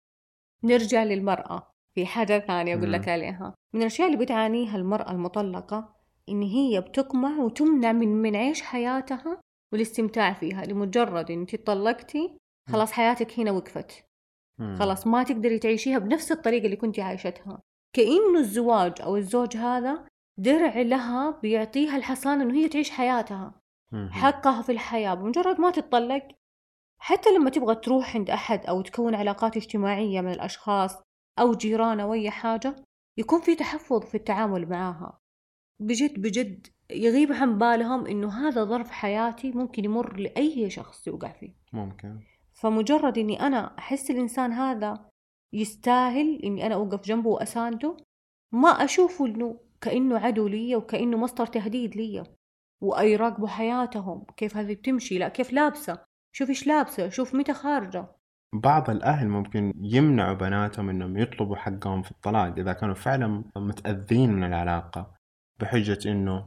نرجع 0.65 1.03
للمرأة. 1.03 1.71
في 1.95 2.07
حاجة 2.07 2.38
ثانية 2.38 2.75
أقول 2.76 2.93
لك. 2.93 3.09
عليها. 3.09 3.55
من 3.75 3.81
الأشياء 3.81 4.09
اللي 4.09 4.19
بتعانيها 4.25 4.76
المرأة 4.76 5.11
المطلقة 5.11 5.96
إن 6.28 6.42
هي 6.42 6.80
بتقمع 6.80 7.38
وتمنع 7.38 7.92
من 7.92 8.09
من 8.23 8.37
عيش 8.37 8.62
حياتها 8.62 9.40
والاستمتاع 9.73 10.33
فيها 10.33 10.64
لمجرد 10.64 11.30
إن 11.30 11.40
أنت 11.40 11.56
طلقتي 11.56 12.38
خلاص 12.73 12.92
حياتك 12.92 13.40
هنا 13.40 13.50
وقفت. 13.50 14.04
خلاص 14.78 15.06
ما 15.06 15.23
تقدري 15.23 15.59
تعيشيها 15.59 15.99
بنفس 15.99 16.33
الطريقة 16.33 16.64
اللي 16.64 16.76
كنتي 16.76 17.02
عايشتها. 17.02 17.62
كأنه 17.97 18.38
الزواج 18.38 19.02
أو 19.02 19.16
الزوج 19.16 19.56
هذا 19.56 20.06
درع 20.38 20.80
لها 20.80 21.30
بيعطيها 21.30 21.97
الحصانة 21.97 22.42
إنه 22.42 22.54
هي 22.54 22.68
تعيش 22.68 22.90
حياتها. 22.90 23.61
حقها 24.11 24.62
في 24.62 24.73
الحياة 24.73 25.14
بمجرد 25.14 25.61
ما 25.61 25.71
تتطلق. 25.71 26.29
حتى 27.03 27.31
لما 27.31 27.51
تبغى 27.51 27.74
تروح 27.74 28.16
عند 28.16 28.31
أحد 28.31 28.66
أو 28.66 28.83
تكون 28.83 29.14
علاقات 29.14 29.57
اجتماعية 29.57 30.20
من 30.20 30.33
الأشخاص 30.33 31.03
أو 31.38 31.55
جيران 31.55 32.01
أو 32.01 32.12
أي 32.12 32.31
حاجة 32.31 32.77
يكون 33.18 33.40
في 33.40 33.55
تحفظ 33.55 34.01
في 34.05 34.14
التعامل 34.14 34.68
معاها 34.68 35.18
بجد 35.81 36.21
بجد 36.21 36.67
يغيب 36.91 37.33
عن 37.33 37.59
بالهم 37.59 38.07
إنه 38.07 38.49
هذا 38.49 38.65
ظرف 38.65 38.91
حياتي 38.91 39.51
ممكن 39.51 39.85
يمر 39.85 40.17
لأي 40.17 40.71
شخص 40.71 41.07
يوقع 41.07 41.33
فيه. 41.33 41.55
ممكن. 41.73 42.21
فمجرد 42.53 43.19
إني 43.19 43.41
أنا 43.41 43.79
أحس 43.79 44.11
الإنسان 44.11 44.53
هذا 44.53 45.11
يستاهل 45.53 46.41
إني 46.45 46.67
أنا 46.67 46.75
أوقف 46.75 47.01
جنبه 47.01 47.31
وأسانده 47.31 47.97
ما 48.53 48.69
أشوفه 48.69 49.27
إنه 49.27 49.61
كأنه 49.81 50.19
عدو 50.19 50.49
لي 50.49 50.77
وكأنه 50.77 51.17
مصدر 51.17 51.47
تهديد 51.47 51.97
لي 51.97 52.25
ويراقبوا 52.83 53.49
حياتهم 53.49 54.25
كيف 54.37 54.57
هذه 54.57 54.75
بتمشي؟ 54.75 55.19
لا 55.19 55.29
كيف 55.29 55.53
لابسة؟ 55.53 55.99
شوف 56.33 56.49
إيش 56.49 56.67
لابسة؟ 56.67 57.09
شوف 57.09 57.35
متى 57.35 57.55
خارجة. 57.55 58.07
بعض 58.55 58.91
الأهل 58.91 59.29
ممكن 59.29 59.73
يمنعوا 59.77 60.35
بناتهم 60.35 60.89
إنهم 60.89 61.17
يطلبوا 61.17 61.57
حقهم 61.57 62.03
في 62.03 62.11
الطلاق 62.11 62.59
إذا 62.59 62.73
كانوا 62.73 62.95
فعلا 62.95 63.45
متأذين 63.57 64.33
من 64.33 64.45
العلاقة. 64.45 65.15
بحجة 65.61 66.11
إنه 66.12 66.47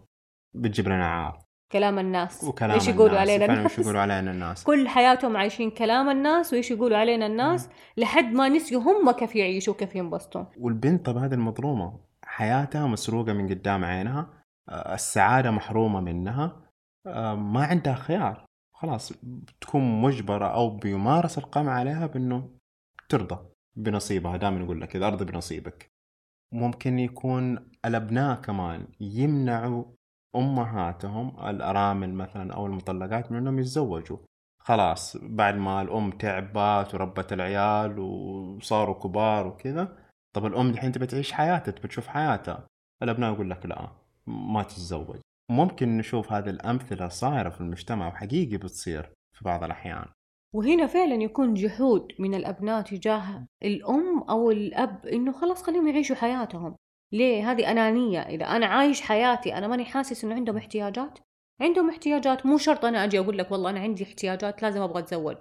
بتجيب 0.55 0.87
لنا 0.87 1.07
عار. 1.07 1.39
كلام 1.71 1.99
الناس. 1.99 2.43
وكلام 2.43 2.71
إيش 2.71 2.87
يقولوا 2.87 3.07
الناس. 3.07 3.21
علينا 3.21 3.45
الناس 3.45 3.71
إيش 3.71 3.79
يقولوا 3.79 4.01
علينا 4.01 4.31
الناس. 4.31 4.63
كل 4.63 4.87
حياتهم 4.87 5.37
عايشين 5.37 5.71
كلام 5.71 6.09
الناس 6.09 6.53
وإيش 6.53 6.71
يقولوا 6.71 6.97
علينا 6.97 7.25
الناس 7.25 7.69
لحد 7.97 8.33
ما 8.33 8.49
نسيوا 8.49 8.81
هم 8.81 9.11
كيف 9.11 9.35
يعيشوا 9.35 9.73
كيف 9.73 9.95
ينبسطوا 9.95 10.45
والبنت 10.57 11.05
طب 11.05 11.17
هذه 11.17 11.33
المظلومة. 11.33 11.99
حياتها 12.25 12.87
مسروقة 12.87 13.33
من 13.33 13.49
قدام 13.49 13.85
عينها. 13.85 14.43
آه، 14.69 14.93
السعادة 14.93 15.51
محرومة 15.51 15.99
منها. 15.99 16.61
آه، 17.07 17.35
ما 17.35 17.63
عندها 17.65 17.93
خيار. 17.95 18.45
خلاص 18.75 19.13
بتكون 19.23 20.01
مجبرة 20.01 20.45
أو 20.45 20.69
بيمارس 20.69 21.37
القمع 21.37 21.71
عليها 21.71 22.07
بأنه 22.07 22.49
ترضى 23.09 23.45
بنصيبها. 23.75 24.37
دائما 24.37 24.63
يقول 24.63 24.81
لك 24.81 24.95
إذا 24.95 25.07
أرضي 25.07 25.25
بنصيبك. 25.25 25.91
ممكن 26.51 26.99
يكون 26.99 27.69
الأبناء 27.85 28.41
كمان 28.41 28.87
يمنعوا 28.99 29.83
أمهاتهم 30.35 31.47
الأرامل 31.49 32.13
مثلا 32.13 32.53
أو 32.53 32.65
المطلقات 32.65 33.31
من 33.31 33.37
أنهم 33.37 33.59
يتزوجوا. 33.59 34.17
خلاص 34.61 35.17
بعد 35.17 35.55
ما 35.55 35.81
الأم 35.81 36.11
تعبت 36.11 36.95
وربت 36.95 37.33
العيال 37.33 37.99
وصاروا 37.99 38.95
كبار 38.95 39.47
وكذا 39.47 39.97
طب 40.35 40.45
الأم 40.45 40.69
الحين 40.69 40.91
تبي 40.91 41.05
تعيش 41.05 41.31
حياتها 41.31 41.71
تبي 41.71 41.87
تشوف 41.87 42.07
حياتها. 42.07 42.67
الأبناء 43.03 43.33
يقول 43.33 43.49
لك 43.49 43.65
لا 43.65 43.91
ما 44.27 44.63
تتزوج. 44.63 45.17
ممكن 45.51 45.97
نشوف 45.97 46.31
هذه 46.31 46.49
الأمثلة 46.49 47.07
صايرة 47.07 47.49
في 47.49 47.61
المجتمع 47.61 48.07
وحقيقي 48.07 48.57
بتصير 48.57 49.09
في 49.37 49.45
بعض 49.45 49.63
الأحيان. 49.63 50.05
وهنا 50.55 50.87
فعلا 50.87 51.15
يكون 51.15 51.53
جحود 51.53 52.11
من 52.19 52.35
الأبناء 52.35 52.81
تجاه 52.81 53.47
الأم 53.63 54.19
أو 54.19 54.51
الأب 54.51 55.05
إنه 55.05 55.31
خلاص 55.31 55.63
خليهم 55.63 55.87
يعيشوا 55.87 56.15
حياتهم. 56.15 56.75
ليه؟ 57.13 57.51
هذه 57.51 57.71
أنانية. 57.71 58.19
إذا 58.19 58.45
أنا 58.45 58.65
عايش 58.65 59.01
حياتي 59.01 59.57
أنا 59.57 59.67
ماني 59.67 59.85
حاسس 59.85 60.23
إنه 60.23 60.35
عندهم 60.35 60.57
احتياجات. 60.57 61.19
عندهم 61.61 61.89
احتياجات 61.89 62.45
مو 62.45 62.57
شرط 62.57 62.85
أنا 62.85 63.03
أجي 63.03 63.19
أقول 63.19 63.37
لك 63.37 63.51
والله 63.51 63.69
أنا 63.69 63.79
عندي 63.79 64.03
احتياجات 64.03 64.61
لازم 64.61 64.81
أبغى 64.81 64.99
أتزوج. 64.99 65.37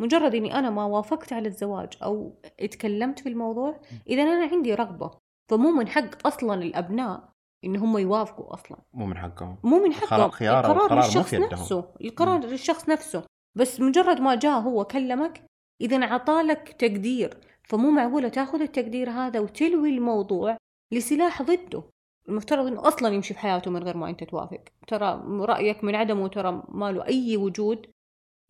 مجرد 0.00 0.34
إني 0.34 0.58
أنا 0.58 0.70
ما 0.70 0.84
وافقت 0.84 1.32
على 1.32 1.48
الزواج 1.48 1.88
أو 2.02 2.40
اتكلمت 2.60 3.18
في 3.18 3.28
الموضوع 3.28 3.80
إذا 4.08 4.22
أنا 4.22 4.46
عندي 4.52 4.74
رغبة. 4.74 5.10
فمو 5.50 5.70
من 5.70 5.88
حق 5.88 6.26
أصلا 6.26 6.62
الأبناء 6.62 7.28
إن 7.64 7.76
هم 7.76 7.98
يوافقوا 7.98 8.54
أصلا. 8.54 8.78
مو 8.92 9.06
من 9.06 9.16
حقهم. 9.16 9.58
مو 9.64 9.84
من 9.84 9.92
حقهم. 9.92 10.30
خيار 10.30 10.58
القرار 10.58 10.84
القرار 10.84 11.04
للشخص. 11.04 11.34
نفسه. 11.34 11.94
القرار 12.00 12.40
للشخص 12.40 12.88
نفسه. 12.88 13.24
بس 13.54 13.80
مجرد 13.80 14.20
ما 14.20 14.34
جاء 14.34 14.60
هو 14.60 14.84
كلمك 14.84 15.44
إذا 15.80 16.04
عطالك 16.04 16.68
تقدير. 16.68 17.40
فمو 17.62 17.90
معقولة 17.90 18.28
تأخذ 18.28 18.60
التقدير 18.60 19.10
هذا 19.10 19.40
وتلوي 19.40 19.90
الموضوع 19.90 20.56
لسلاح 20.92 21.42
ضده. 21.42 21.82
المفترض 22.28 22.66
إنه 22.66 22.88
أصلا 22.88 23.14
يمشي 23.14 23.34
في 23.34 23.40
حياته 23.40 23.70
من 23.70 23.82
غير 23.82 23.96
ما 23.96 24.10
أنت 24.10 24.24
توافق. 24.24 24.64
ترى 24.86 25.22
رأيك 25.26 25.84
من 25.84 25.94
عدمه 25.94 26.28
ترى 26.28 26.62
ما 26.68 26.92
له 26.92 27.06
أي 27.06 27.36
وجود. 27.36 27.86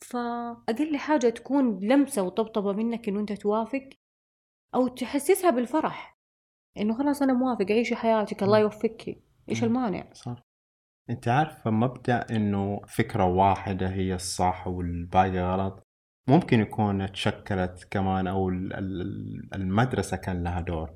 فأقل 0.04 0.96
حاجة 0.96 1.28
تكون 1.28 1.78
لمسة 1.78 2.22
وطبطبة 2.22 2.72
منك 2.72 3.08
إنه 3.08 3.20
أنت 3.20 3.32
توافق 3.32 3.88
أو 4.74 4.88
تحسسها 4.88 5.50
بالفرح. 5.50 6.16
إنه 6.76 6.98
خلاص 6.98 7.22
أنا 7.22 7.32
موافق 7.32 7.66
عيشي 7.70 7.96
حياتك 7.96 8.42
الله. 8.42 8.58
يوفقك 8.58 9.22
إيش. 9.48 9.64
المانع؟ 9.64 10.12
صح. 10.12 10.49
أنت 11.10 11.28
عارفه 11.28 11.70
مبدأ 11.70 12.26
إنه 12.30 12.80
فكرة 12.88 13.24
واحدة 13.24 13.88
هي 13.88 14.14
الصح 14.14 14.66
والباقي 14.66 15.38
غلط؟ 15.40 15.82
ممكن 16.28 16.60
يكون 16.60 17.12
تشكلت 17.12 17.88
كمان 17.90 18.26
أو 18.26 18.48
ال- 18.48 18.72
ال- 18.72 19.54
المدرسة 19.54 20.16
كان 20.16 20.44
لها 20.44 20.60
دور 20.60 20.90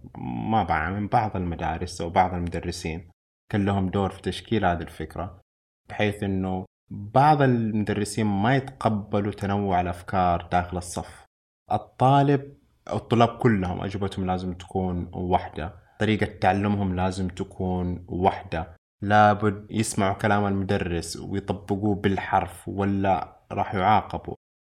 ما 0.51 0.63
بعرف 0.63 0.97
من 0.97 1.09
بعض 1.09 1.37
المدارس 1.37 2.01
أو 2.01 2.11
بعض 2.11 2.35
المدرسين 2.35 3.11
كان 3.53 3.65
لهم 3.65 3.89
دور 3.89 4.11
في 4.11 4.23
تشكيل 4.23 4.65
هذه 4.65 4.81
الفكرة 4.83 5.41
بحيث 5.89 6.23
إنه 6.23 6.65
بعض 6.91 7.43
المدرسين 7.43 8.27
ما 8.27 8.57
يتقبلوا 8.57 9.33
تنوع 9.33 9.81
الأفكار 9.81 10.49
داخل 10.53 10.77
الصف. 10.77 11.25
الطالب 11.73 12.55
الطلاب 12.93 13.39
كلهم 13.39 13.81
أجوبتهم 13.81 14.27
لازم 14.27 14.55
تكون 14.55 15.11
واحدة 15.15 15.75
طريقة 16.01 16.27
تعلمهم 16.27 16.95
لازم 16.97 17.29
تكون 17.29 18.05
واحدة. 18.09 18.77
لابد 19.03 19.67
يسمعوا 19.71 20.15
كلام 20.15 20.47
المدرس 20.47 21.17
ويطبقوه 21.17 21.95
بالحرف 21.95 22.69
ولا 22.69 23.41
راح 23.53 23.75
يعاقبوا. 23.75 24.35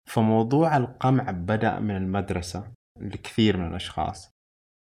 فموضوع 0.09 0.77
القمع 0.77 1.31
بدأ 1.31 1.79
من 1.79 1.97
المدرسة 1.97 2.73
لكثير 3.01 3.57
من 3.57 3.67
الأشخاص. 3.67 4.31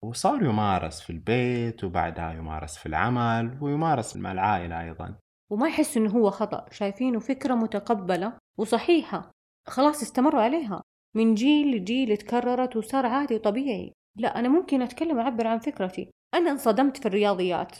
وصار 0.03 0.43
يمارس 0.43 1.01
في 1.01 1.09
البيت 1.09 1.83
وبعدها 1.83 2.33
يمارس 2.33 2.77
في 2.77 2.85
العمل 2.85 3.57
ويمارس 3.61 4.17
مع 4.17 4.31
العائلة 4.31 4.81
أيضا. 4.81 5.15
وما 5.51 5.67
يحس 5.67 5.97
إنه 5.97 6.11
هو 6.11 6.29
خطأ. 6.29 6.65
شايفينه 6.71 7.19
فكرة 7.19 7.53
متقبلة 7.53 8.33
وصحيحة. 8.57 9.31
خلاص 9.67 10.01
استمروا 10.01 10.41
عليها. 10.41 10.81
من 11.15 11.33
جيل 11.33 11.77
لجيل 11.77 12.17
تكررت 12.17 12.75
وصار 12.75 13.05
عادي 13.05 13.35
وطبيعي. 13.35 13.93
لا 14.17 14.39
أنا 14.39 14.49
ممكن 14.49 14.81
أتكلم 14.81 15.19
أعبر 15.19 15.47
عن 15.47 15.59
فكرتي. 15.59 16.11
أنا 16.35 16.51
انصدمت 16.51 16.97
في 16.97 17.05
الرياضيات 17.05 17.71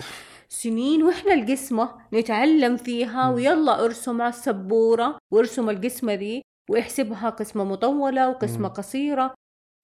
سنين 0.50 1.04
وإحنا 1.04 1.34
القسمة 1.34 1.96
نتعلم 2.14 2.78
فيها. 2.78 3.30
ويلا 3.30 3.86
أرسم 3.86 4.22
على 4.22 4.30
السبورة 4.30 5.18
وأرسم 5.34 5.70
القسمة 5.70 6.14
ذي 6.14 6.42
وأحسبها 6.70 7.30
قسمة 7.30 7.64
مطولة 7.64 8.30
وقسمة. 8.30 8.68
قصيرة 8.68 9.34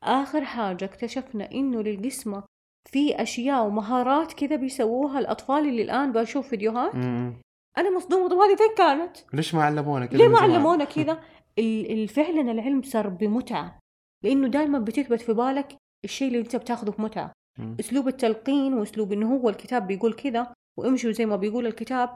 آخر 0.03 0.45
حاجة 0.45 0.85
اكتشفنا 0.85 1.51
إنه 1.51 1.81
للقسمة 1.81 2.43
في 2.91 3.21
أشياء 3.21 3.65
ومهارات 3.65 4.33
كذا 4.33 4.55
بيسووها 4.55 5.19
الأطفال 5.19 5.67
اللي 5.67 5.81
الآن 5.81 6.11
بشوف 6.11 6.47
فيديوهات. 6.47 6.95
أنا 7.77 7.97
مصدومة 7.97 8.29
طب 8.29 8.37
هذه 8.37 8.55
فين 8.55 8.75
كانت؟ 8.77 9.17
ليش 9.33 9.55
ما 9.55 9.63
علمونا 9.63 10.05
كذا 10.05 10.17
ليه 10.17 10.27
ما؟ 10.27 10.39
علمونا 10.39 10.85
كذا؟ 10.95 11.13
فعلا 12.07 12.51
العلم 12.51 12.81
صار 12.81 13.09
بمتعة 13.09 13.79
لأنه 14.23 14.47
دائما 14.47 14.79
بتثبت 14.79 15.21
في 15.21 15.33
بالك 15.33 15.75
الشيء 16.03 16.27
اللي 16.27 16.39
أنت 16.39 16.55
بتاخذه 16.55 16.89
بمتعة 16.89 17.31
مم. 17.59 17.77
أسلوب 17.79 18.07
التلقين 18.07 18.73
وأسلوب 18.73 19.13
إنه 19.13 19.35
هو 19.35 19.49
الكتاب 19.49 19.87
بيقول 19.87 20.13
كذا 20.13 20.53
وامشوا 20.79 21.11
زي 21.11 21.25
ما 21.25 21.35
بيقول 21.35 21.67
الكتاب. 21.67 22.09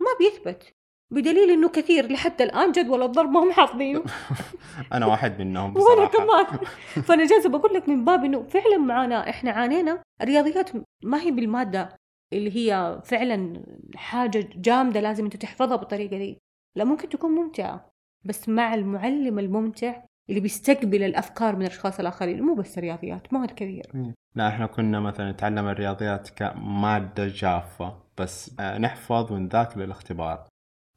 ما 0.00 0.08
بيثبت 0.20 0.72
بدليل 1.12 1.50
إنه 1.50 1.68
كثير 1.68 2.12
لحتى 2.12 2.44
الآن 2.44 2.72
جدول 2.72 3.02
الضرب 3.02 3.30
ما 3.30 3.40
هم 3.42 3.52
حافظينه. 3.52 4.04
أنا 4.92 5.06
واحد 5.06 5.38
منهم 5.42 5.76
وأنا 5.76 6.04
بصراحة. 6.04 6.44
كمان. 6.44 6.60
فأنا 7.06 7.26
جالسة 7.26 7.48
بقول 7.48 7.74
لك 7.74 7.88
من 7.88 8.04
باب 8.04 8.24
إنه 8.24 8.42
فعلا 8.42 8.78
معانا 8.78 9.30
إحنا 9.30 9.50
عانينا. 9.50 10.02
الرياضيات 10.22 10.70
ما 11.04 11.20
هي 11.22 11.30
بالمادة 11.30 11.96
اللي 12.32 12.56
هي 12.56 13.00
فعلا 13.04 13.62
حاجة 13.96 14.48
جامدة 14.54 15.00
لازم 15.00 15.24
أنت 15.24 15.36
تحفظها 15.36 15.76
بالطريقة 15.76 16.18
دي. 16.18 16.38
لا 16.76 16.84
ممكن 16.84 17.08
تكون 17.08 17.30
ممتعة 17.30 17.88
بس 18.24 18.48
مع 18.48 18.74
المعلم 18.74 19.38
الممتع 19.38 20.02
اللي 20.28 20.40
بيستقبل 20.40 21.02
الأفكار 21.02 21.56
من 21.56 21.62
الأشخاص 21.62 22.00
الآخرين 22.00 22.42
مو 22.42 22.54
بس 22.54 22.78
الرياضيات 22.78 23.32
مواد 23.32 23.50
كثير 23.50 24.14
لا 24.34 24.48
إحنا 24.48 24.66
كنا 24.66 25.00
مثلا 25.00 25.32
نتعلم 25.32 25.68
الرياضيات 25.68 26.30
كمادة 26.30 27.28
جافة 27.28 28.02
بس 28.18 28.60
آه، 28.60 28.78
نحفظ 28.78 29.32
ونذاكر 29.32 29.80
للاختبار. 29.80 30.46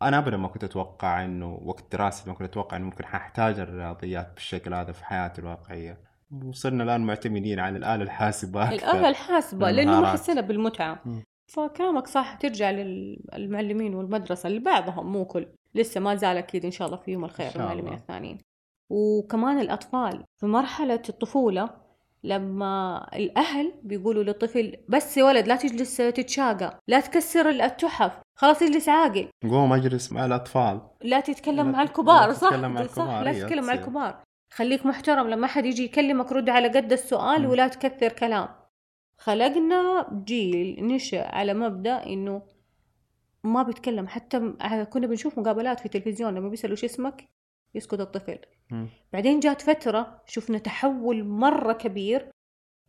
أنا 0.02 0.18
ابدا 0.18 0.38
ما 0.38 0.48
كنت 0.48 0.64
أتوقع 0.64 1.26
إنه 1.26 1.60
وقت 1.64 1.92
دراستي 1.92 2.30
ما 2.30 2.36
كنت 2.36 2.50
أتوقع 2.50 2.78
إنه 2.78 2.86
ممكن 2.86 3.06
حاحتاج 3.06 3.60
الرياضيات 3.60 4.34
بالشكل 4.34 4.74
هذا 4.74 4.92
في 4.92 5.06
حياتي 5.06 5.42
الواقعية. 5.42 5.98
وصرنا 6.44 6.84
الآن 6.84 7.06
معتمدين 7.06 7.60
على 7.60 7.78
الآلة 7.78 8.04
الحاسبة 8.04 8.64
أكثر 8.64 8.92
الآلة 8.92 9.10
الحاسبة 9.10 9.72
لأنه 9.72 9.92
المهارات. 9.92 10.20
محسنة 10.20 10.42
بالمتعة. 10.42 11.02
مم. 11.06 11.24
فكلامك 11.54 12.08
صح 12.08 12.36
ترجع 12.36 12.72
للمعلمين 12.72 13.96
والمدرسة 13.96 14.48
اللي 14.48 14.60
بعضهم 14.60 15.12
مو 15.12 15.26
كل. 15.26 15.48
لسه 15.76 16.02
ما 16.02 16.16
زال 16.16 16.38
أكيد 16.38 16.66
إن 16.66 16.72
شاء 16.72 16.88
الله 16.88 16.98
فيهم 16.98 17.26
الخير 17.26 17.48
إن 17.48 17.52
شاء 17.52 17.62
المعلمين. 17.62 17.94
الثانيين. 17.94 18.38
وكمان 18.90 19.60
الأطفال. 19.60 20.24
في 20.38 20.46
مرحلة 20.46 21.02
الطفولة 21.10 21.70
لما 22.24 23.08
الأهل 23.16 23.74
بيقولوا 23.84 24.24
للطفل 24.24 24.78
بس 24.90 25.18
يا 25.18 25.24
ولد 25.24 25.48
لا 25.48 25.56
تجلس 25.56 25.98
تتشاقى 25.98 26.80
لا 26.88 27.00
تكسر 27.00 27.50
التحف 27.50 28.22
خلاص 28.36 28.62
اجلس 28.62 28.90
عاقل. 28.90 29.28
قوم 29.44 29.74
اجلس 29.74 30.12
مع 30.12 30.26
الأطفال. 30.26 30.82
لا 31.04 31.20
تتكلم 31.20 31.56
لا- 31.56 31.64
مع 31.64 31.82
الكبار 31.82 32.28
لا 32.28 32.34
صح؟ 32.34 32.50
تتكلم 32.50 32.72
مع 32.74 32.84
صح 32.84 32.90
الكبار، 32.90 33.24
لا 33.24 33.30
أيوة، 33.32 33.48
تتكلم 33.48 33.66
مع. 33.66 33.74
الكبار. 33.74 34.24
خليك 34.54 34.86
محترم 34.86 35.28
لما 35.30 35.48
حد 35.48 35.66
يجي 35.66 35.84
يكلمك 35.84 36.32
رد 36.32 36.50
على 36.50 36.68
قد 36.68 36.92
السؤال 36.92 37.42
مم. 37.44 37.50
ولا 37.50 37.68
تكثر 37.68 38.12
كلام. 38.12 38.48
خلقنا 39.18 40.08
جيل 40.28 40.88
نشأ 40.88 41.28
على 41.36 41.54
مبدأ 41.54 42.06
إنه 42.06 42.42
ما 43.44 43.64
بيتكلم. 43.64 44.08
حتى 44.08 44.40
م- 44.40 44.58
كنا 44.84 45.08
بنشوف 45.08 45.40
مقابلات 45.40 45.80
في 45.80 45.86
التلفزيون 45.86 46.34
لما 46.36 46.50
بيسألوا 46.50 46.76
شو 46.76 46.86
اسمك 46.86 47.26
يسكت 47.76 48.00
الطفل 48.00 48.40
مم. 48.72 48.88
بعدين 49.14 49.40
جات 49.40 49.62
فترة 49.62 50.22
شفنا 50.28 50.58
تحول 50.58 51.24
مرة 51.24 51.74
كبير 51.74 52.30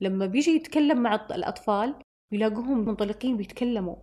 لما 0.01 0.27
بيجي 0.27 0.51
يتكلم 0.51 1.03
مع 1.03 1.14
الأطفال 1.14 1.94
بيلاقوهم 2.31 2.79
منطلقين 2.88 3.37
بيتكلموا 3.37 3.96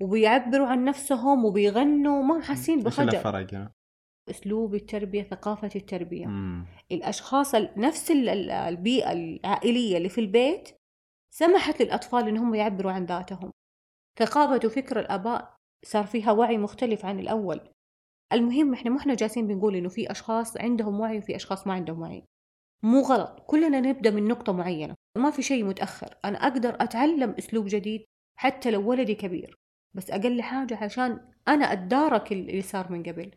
وبيعبروا 0.00 0.66
عن 0.66 0.84
نفسهم 0.84 1.44
وبيغنوا 1.44 2.22
ما 2.22 2.40
حاسين 2.42 2.78
بخجل 2.82 3.08
هنا؟ 3.16 3.22
أسلوب 4.30 4.74
التربية 4.74 5.22
ثقافة 5.22 5.70
التربية 5.76 6.26
مم. 6.26 6.66
الأشخاص 6.92 7.54
ال- 7.54 7.70
نفس 7.76 8.10
ال- 8.10 8.28
ال- 8.28 8.50
البيئة 8.50 9.12
العائلية 9.12 9.96
اللي 9.96 10.08
في 10.08 10.20
البيت 10.20 10.68
سمحت 11.34 11.82
للأطفال 11.82 12.28
إنهم 12.28 12.54
يعبروا 12.54 12.92
عن 12.92 13.04
ذاتهم 13.06 13.50
ثقافة 14.18 14.66
وفكر 14.66 15.00
الآباء 15.00 15.54
صار 15.84 16.04
فيها 16.06 16.32
وعي 16.32 16.58
مختلف 16.58 17.04
عن 17.04 17.20
الأول 17.20 17.60
المهم 18.32 18.72
إحنا 18.72 18.90
ما 18.90 18.98
إحنا 18.98 19.14
جالسين 19.14 19.46
بنقول 19.46 19.76
إنه 19.76 19.88
في 19.88 20.10
أشخاص 20.10 20.56
عندهم 20.56 21.00
وعي 21.00 21.18
وفي 21.18 21.36
أشخاص 21.36 21.66
ما 21.66 21.72
عندهم 21.72 22.00
وعي. 22.00 22.24
مو 22.82 23.00
غلط. 23.00 23.40
كلنا 23.46 23.80
نبدأ 23.80 24.10
من 24.10 24.28
نقطة 24.28 24.52
معينة. 24.52 24.94
ما 25.18 25.30
في 25.30 25.42
شيء 25.42 25.64
متأخر. 25.64 26.16
أنا 26.24 26.38
أقدر 26.38 26.74
أتعلم 26.80 27.30
أسلوب 27.38 27.66
جديد 27.68 28.04
حتى 28.38 28.70
لو 28.70 28.90
ولدي 28.90 29.14
كبير. 29.14 29.56
بس 29.96 30.10
أقل 30.10 30.42
حاجة 30.42 30.84
عشان 30.84 31.20
أنا 31.48 31.72
اتدارك 31.72 32.32
اللي 32.32 32.62
صار 32.62 32.92
من 32.92 33.02
قبل. 33.02 33.30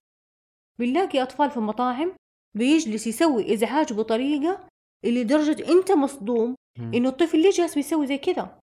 بنلاقي 0.80 1.22
أطفال 1.22 1.52
في 1.52 1.58
المطاعم 1.58 2.16
بيجلس 2.58 3.08
يسوي 3.08 3.54
إزعاج 3.54 3.94
بطريقة 3.94 4.68
اللي 5.06 5.24
درجة 5.24 5.72
أنت 5.72 5.92
مصدوم. 5.92 6.56
إنه 6.80 7.10
الطفل 7.10 7.42
ليه 7.42 7.50
جالس 7.52 7.76
بيسوي 7.76 8.08
زي 8.08 8.18
كذا؟ 8.18 8.60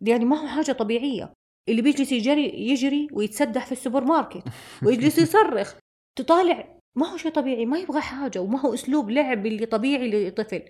يعني 0.00 0.24
ما 0.24 0.36
هو 0.36 0.48
حاجة 0.48 0.72
طبيعية. 0.72 1.32
اللي 1.68 1.82
بيجلس 1.82 2.12
يجري 2.12 2.70
يجري 2.70 3.08
ويتسدح 3.12 3.66
في 3.66 3.72
السوبر 3.72 4.04
ماركت 4.04 4.42
ويجلس 4.82 5.18
يصرخ. 5.18 5.74
تطالع 6.16 6.78
ما 6.94 7.06
هو 7.06 7.16
شيء 7.16 7.32
طبيعي 7.32 7.66
ما 7.66 7.78
يبغى 7.78 8.00
حاجة 8.00 8.38
وما 8.38 8.60
هو 8.60 8.74
أسلوب 8.74 9.10
لعب 9.10 9.46
اللي 9.46 9.66
طبيعي 9.66 10.28
لطفل. 10.28 10.62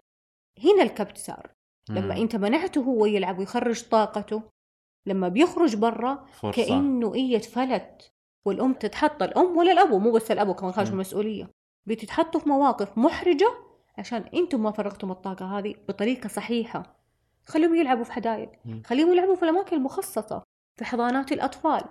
هنا 0.65 0.83
الكبت 0.83 1.19
صار. 1.19 1.51
لما. 1.91 2.17
إنت 2.17 2.37
منعته 2.37 2.81
هو 2.81 3.07
يلعب 3.07 3.39
ويخرج 3.39 3.83
طاقته 3.83 4.43
لما 5.07 5.29
بيخرج 5.29 5.77
برا 5.77 6.27
فرصة. 6.33 6.67
كأنه 6.67 7.15
إيه 7.15 7.37
اتفلت 7.37 8.13
والأم 8.45 8.73
تتحط 8.73 9.23
الأم 9.23 9.57
ولا 9.57 9.73
الأبو 9.73 9.99
مو 9.99 10.13
بس 10.13 10.31
الأبو 10.31 10.55
كمان 10.55 10.73
خارج. 10.73 10.89
المسؤوليه 10.89 11.51
بتتحطوا 11.87 12.41
في 12.41 12.49
مواقف 12.49 12.99
محرجة 12.99 13.53
عشان 13.99 14.25
إنتم 14.35 14.63
ما 14.63 14.71
فرغتم 14.71 15.11
الطاقة 15.11 15.59
هذه 15.59 15.75
بطريقة 15.89 16.29
صحيحة. 16.29 16.97
خليهم 17.47 17.75
يلعبوا 17.75 18.05
في 18.05 18.13
حدائق. 18.13 18.51
خليهم 18.85 19.13
يلعبوا 19.13 19.35
في 19.35 19.43
الأماكن 19.43 19.77
المخصصة. 19.77 20.43
في 20.77 20.85
حضانات 20.85 21.33
الأطفال. 21.33 21.83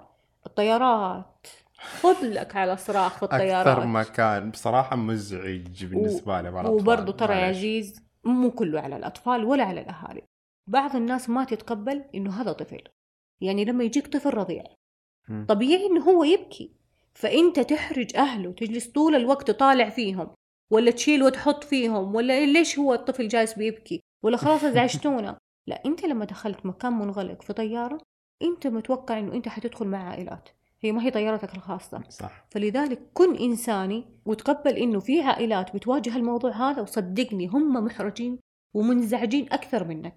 الطيارات. 0.46 1.48
خذ 1.78 2.26
لك 2.26 2.56
على 2.56 2.78
صراخ 2.78 3.18
في 3.18 3.24
الطيارات. 3.24 3.68
أكثر 3.68 3.86
مكان 3.88 4.52
بصراحة 4.52 4.96
مزعج 4.96 5.86
بالنسبة 5.86 6.42
لي 6.42 6.50
الأطفال. 6.50 6.72
وبرضه 6.74 7.12
ترى 7.12 7.34
يا. 7.34 7.46
عزيز 7.46 8.04
مو 8.24 8.52
كله 8.52 8.82
على 8.82 8.98
الأطفال 8.98 9.46
ولا 9.46 9.64
على 9.64 9.82
الأهالي. 9.82 10.22
بعض 10.68 10.96
الناس 10.96 11.30
ما 11.30 11.44
تتقبل 11.44 12.04
إنه 12.16 12.42
هذا 12.42 12.52
طفل. 12.52 12.84
يعني 13.42 13.66
لما 13.66 13.84
يجيك 13.84 14.08
طفل 14.08 14.34
رضيع. 14.34 14.64
طبيعي 15.48 15.86
إنه 15.86 16.02
هو 16.02 16.24
يبكي. 16.24 16.72
فأنت 17.14 17.60
تحرج 17.60 18.16
أهله 18.16 18.52
تجلس 18.52 18.88
طول 18.88 19.16
الوقت 19.16 19.48
تطالع 19.52 19.90
فيهم 19.90 20.36
ولا 20.72 20.92
تشيل 20.92 21.24
وتحط 21.24 21.64
فيهم 21.64 22.16
ولا 22.16 22.46
ليش 22.46 22.80
هو 22.80 22.94
الطفل 22.94 23.28
جالس 23.28 23.54
بيبكي؟ 23.54 24.02
ولا 24.24 24.38
خلاص 24.38 24.64
ازعجتونا 24.70 25.38
لا 25.68 25.82
أنت 25.86 26.06
لما 26.06 26.26
دخلت 26.26 26.66
مكان 26.66 26.94
منغلق 26.94 27.42
في 27.42 27.54
طيارة 27.54 28.02
أنت 28.42 28.68
متوقع 28.68 29.20
إنه 29.20 29.34
أنت 29.34 29.48
حتدخل 29.48 29.88
مع 29.88 30.10
عائلات. 30.10 30.50
هي 30.82 30.92
ما 30.92 31.04
هي 31.04 31.12
طيارتك 31.12 31.56
الخاصة. 31.56 32.04
صح. 32.10 32.46
فلذلك 32.50 33.00
كن 33.14 33.36
إنساني 33.36 34.06
وتقبل 34.26 34.78
إنه 34.78 35.00
في 35.00 35.22
عائلات 35.22 35.76
بتواجه 35.76 36.16
الموضوع 36.16 36.52
هذا 36.52 36.82
وصدقني 36.82 37.48
هم 37.48 37.74
محرجين 37.74 38.40
ومنزعجين 38.74 39.54
أكثر 39.54 39.88
منك. 39.88 40.16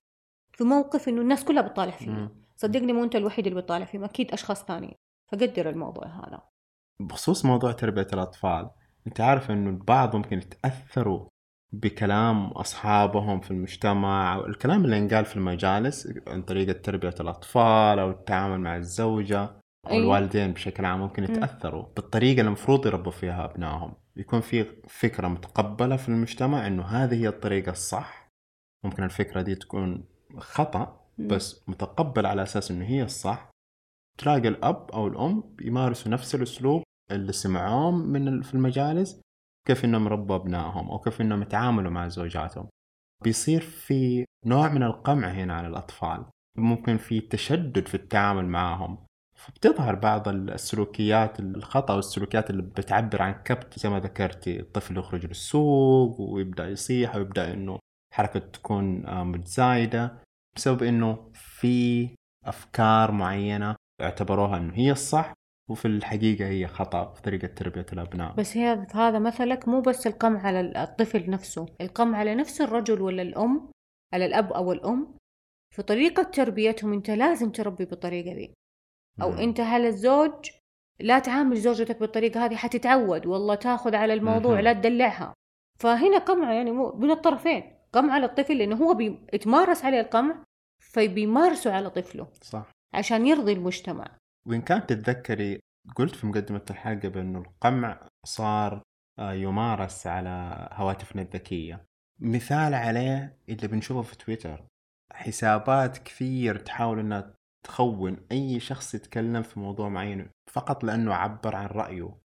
في 0.53 0.65
موقف 0.65 1.09
إنه 1.09 1.21
الناس 1.21 1.45
كلها 1.45 1.63
بتطالع 1.63 1.91
فيه 1.91 2.11
مم. 2.11 2.31
صدقني 2.57 2.93
مو 2.93 3.05
أنت 3.05 3.17
الوحيد 3.17 3.47
اللي 3.47 3.61
بتطالع 3.61 3.85
فيه 3.85 4.05
أكيد 4.05 4.33
أشخاص 4.33 4.65
ثانيين. 4.65 4.95
فقدر 5.33 5.71
الموضوع 5.71 6.07
هذا. 6.07 6.43
بخصوص 7.01 7.45
موضوع 7.45 7.73
تربية 7.73 8.07
الأطفال 8.13 8.71
أنت 9.07 9.21
عارف 9.21 9.51
أنه 9.51 9.71
البعض 9.71 10.17
ممكن 10.17 10.39
يتأثروا 10.39 11.29
بكلام 11.81 12.47
أصحابهم 12.47 13.41
في 13.41 13.51
المجتمع 13.51 14.35
أو 14.35 14.47
الكلام 14.47 14.85
اللي 14.85 14.97
ينقال 14.97 15.25
في 15.25 15.37
المجالس 15.37 16.13
عن 16.27 16.43
طريقة 16.43 16.73
تربية 16.73 17.15
الأطفال 17.21 17.99
أو 17.99 18.11
التعامل 18.11 18.61
مع 18.61 18.77
الزوجة 18.77 19.43
أو 19.43 19.91
أيوة. 19.91 20.03
الوالدين 20.03 20.53
بشكل 20.53 20.85
عام 20.85 21.01
ممكن 21.01 21.25
يتأثروا 21.25 21.87
بالطريقة 21.97 22.41
اللي 22.41 22.49
المفروض 22.49 22.87
يربوا 22.87 23.13
فيها 23.13 23.45
أبنائهم. 23.45 23.95
يكون 24.17 24.41
في 24.41 24.67
فكرة 24.89 25.29
متقبلة 25.29 25.97
في 25.97 26.09
المجتمع 26.09 26.67
أنه 26.67 26.83
هذه 26.83 27.15
هي 27.15 27.29
الطريقة 27.29 27.71
الصح. 27.73 28.29
ممكن 28.85 29.03
الفكرة 29.03 29.43
دي 29.43 29.55
تكون 29.55 30.05
مم. 31.19 31.29
بس 31.29 31.65
متقبل 31.69 32.27
على 32.27 32.43
أساس 32.43 32.71
أنه 32.71 32.85
هي 32.85 33.03
الصح. 33.03 33.51
تلاقي 34.19 34.49
الأب 34.49 34.91
أو 34.91 35.07
الأم 35.07 35.55
يمارسوا 35.61 36.13
نفس 36.13 36.35
الأسلوب 36.35 36.83
اللي 37.11 37.33
سمعوه 37.33 37.91
من 37.91 38.43
في 38.43 38.55
المجالس. 38.55 39.21
كيف 39.69 39.85
إنهم 39.85 40.09
ربوا 40.09 40.37
أبنائهم 40.37 40.91
أو 40.91 40.99
كيف 40.99 41.21
إنهم 41.21 41.43
يتعاملوا 41.43 41.91
مع 41.91 42.09
زوجاتهم. 42.09 42.69
بيصير 43.23 43.61
في 43.61 44.25
نوع 44.47 44.69
من 44.69 44.83
القمع 44.83 45.29
هنا 45.29 45.55
على 45.55 45.69
الأطفال 45.69 46.25
ممكن 46.59 46.97
في 46.97 47.21
تشدد 47.21 47.89
في 47.89 47.95
التعامل 47.95 48.47
معهم. 48.47 48.99
فبتظهر 49.39 49.95
بعض 49.95 50.29
السلوكيات 50.29 51.41
الخطأ 51.41 51.95
والسلوكيات 51.95 52.51
اللي 52.51 52.63
بتعبر 52.63 53.23
عن 53.23 53.33
كبت. 53.33 53.79
زي 53.79 53.89
ما 53.89 54.01
ذكرتي 54.01 54.61
الطفل 54.61 54.99
يخرج 54.99 55.27
للسوق 55.27 56.21
ويبدأ 56.21 56.69
يصيح 56.69 57.17
ويبدأ 57.17 57.53
إنه 57.53 57.79
حركة 58.15 58.41
تكون 58.41 59.07
آه، 59.07 59.25
متزايدة 59.25 60.19
بسبب 60.57 60.83
إنه 60.83 61.31
في 61.35 62.09
أفكار 62.45 63.13
معينة 63.13 63.77
اعتبروها 64.01 64.57
إنه 64.57 64.75
هي 64.75 64.93
الصح. 64.93 65.33
وفي 65.71 65.89
الحقيقة 65.89 66.49
هي 66.49 66.67
خطأ 66.67 67.13
في 67.15 67.23
طريقة 67.23 67.47
تربية 67.47 67.87
الأبناء. 67.93 68.35
بس 68.35 68.57
هي 68.57 68.87
هذا 68.95 69.19
مثلك 69.19 69.69
مو 69.69 69.81
بس 69.81 70.07
القمع 70.07 70.47
على 70.47 70.61
الطفل 70.83 71.31
نفسه 71.31 71.67
القمع 71.81 72.19
على 72.19 72.35
نفس 72.35 72.61
الرجل 72.61 73.01
ولا 73.01 73.23
الأم 73.23 73.71
على 74.15 74.27
الأب 74.27 74.53
أو 74.53 74.73
الأم. 74.73 75.15
في 75.75 75.83
طريقة 75.83 76.23
تربيتهم 76.23 76.93
أنت 76.93 77.11
لازم 77.11 77.51
تربي 77.51 77.85
بالطريقة 77.85 78.33
ذي. 78.33 78.55
أو 79.23 79.31
مم. 79.31 79.39
أنت 79.39 79.61
هل 79.61 79.87
الزوج 79.87 80.51
لا 81.01 81.19
تعامل 81.19 81.57
زوجتك 81.57 82.01
بالطريقة 82.01 82.45
هذه 82.45 82.57
حتتعود. 82.57 83.27
والله 83.27 83.55
تاخذ 83.55 83.95
على 83.95 84.15
الموضوع 84.15 84.55
مهم. 84.55 84.65
لا 84.65 84.73
تدلعها. 84.73 85.35
فهنا 85.81 86.19
قمع 86.19 86.53
يعني 86.53 86.71
مو 86.71 86.93
من 86.93 87.11
الطرفين. 87.11 87.75
قمع 87.93 88.13
على 88.13 88.27
الطفل 88.27 88.59
لأنه 88.59 88.77
هو 88.77 88.95
بيتمارس 88.95 89.85
عليه 89.85 90.01
القمع 90.01 90.45
فبيمارسه 90.83 91.73
على 91.73 91.91
طفله. 91.91 92.29
صح. 92.43 92.71
عشان 92.95 93.27
يرضي 93.27 93.53
المجتمع. 93.53 94.19
وإن 94.47 94.61
كانت 94.61 94.93
تتذكري 94.93 95.61
قلت 95.97 96.15
في 96.15 96.27
مقدمة 96.27 96.65
الحلقة 96.71 97.09
بأنه 97.09 97.39
القمع 97.39 98.09
صار 98.27 98.83
آه، 99.19 99.33
يمارس 99.33 100.07
على 100.07 100.69
هواتفنا 100.73 101.23
الذكية. 101.23 101.87
مثال 102.21 102.75
عليه 102.75 103.39
اللي 103.49 103.69
بنشوفه 103.69 104.03
في 104.03 104.17
تويتر. 104.17 104.67
حسابات 105.13 105.99
كثير 105.99 106.59
تحاول 106.59 106.99
أنها 106.99 107.35
تخون 107.67 108.17
أي 108.33 108.61
شخص 108.61 108.95
يتكلم 108.95 109.43
في 109.43 109.61
موضوع 109.61 109.89
معين 109.89 110.31
فقط 110.51 110.85
لأنه 110.85 111.15
عبر 111.15 111.57
عن 111.57 111.67
رأيه. 111.67 112.19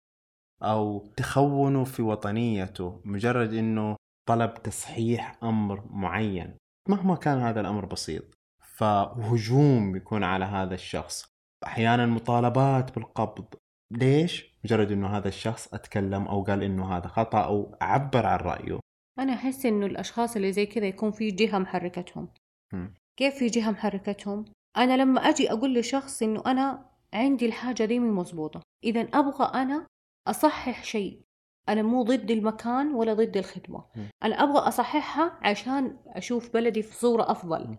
أو 0.62 1.12
تخونه 1.16 1.84
في 1.84 2.02
وطنيته 2.02 3.00
مجرد 3.04 3.54
أنه 3.54 3.96
طلب 4.28 4.54
تصحيح 4.54 5.38
أمر 5.44 5.84
معين. 5.90 6.56
مهما 6.88 7.16
كان 7.16 7.38
هذا 7.38 7.60
الأمر 7.60 7.84
بسيط. 7.84 8.24
فهجوم 8.62 9.96
يكون 9.96 10.24
على 10.24 10.44
هذا 10.44 10.74
الشخص. 10.74 11.30
أحيانا 11.66 12.06
مطالبات 12.06 12.94
بالقبض 12.94 13.54
ليش 13.92 14.54
مجرد 14.64 14.92
إنه 14.92 15.16
هذا 15.16 15.28
الشخص 15.28 15.74
أتكلم 15.74 16.28
أو 16.28 16.42
قال 16.42 16.62
إنه 16.62 16.96
هذا 16.96 17.08
خطأ 17.08 17.44
أو 17.44 17.76
عبر 17.80 18.26
عن 18.26 18.38
رأيه 18.38 18.80
أنا 19.18 19.32
أحس 19.32 19.66
إنه 19.66 19.86
الأشخاص 19.86 20.36
اللي 20.36 20.52
زي 20.52 20.66
كذا 20.66 20.86
يكون 20.86 21.10
في 21.10 21.30
جهة 21.30 21.58
محركتهم 21.58 22.28
مم. 22.72 22.94
كيف 23.16 23.34
في 23.34 23.46
جهة 23.46 23.70
محركتهم؟ 23.70 24.44
أنا 24.76 24.96
لما 24.96 25.20
أجي 25.20 25.52
أقول 25.52 25.74
لشخص 25.74 26.22
إنه 26.22 26.42
أنا 26.46 26.90
عندي 27.14 27.46
الحاجة 27.46 27.84
دي 27.84 27.98
مو 27.98 28.20
مظبوطة 28.20 28.60
إذا 28.84 29.00
أبغى 29.00 29.44
أنا 29.62 29.86
أصحح 30.28 30.84
شيء 30.84 31.20
أنا 31.68 31.82
مو 31.82 32.02
ضد 32.02 32.30
المكان 32.30 32.94
ولا 32.94 33.14
ضد 33.14 33.36
الخدمة 33.36 33.84
مم. 33.96 34.10
أنا 34.22 34.42
أبغى 34.42 34.58
أصححها 34.58 35.38
عشان 35.42 35.96
أشوف 36.06 36.52
بلدي 36.52 36.82
في 36.82 36.94
صورة 36.94 37.30
أفضل 37.30 37.66
مم. 37.66 37.78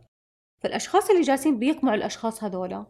فالأشخاص 0.63 1.09
اللي 1.09 1.21
جالسين 1.21 1.59
بيقمعوا 1.59 1.95
الأشخاص 1.95 2.43
هذولا 2.43 2.85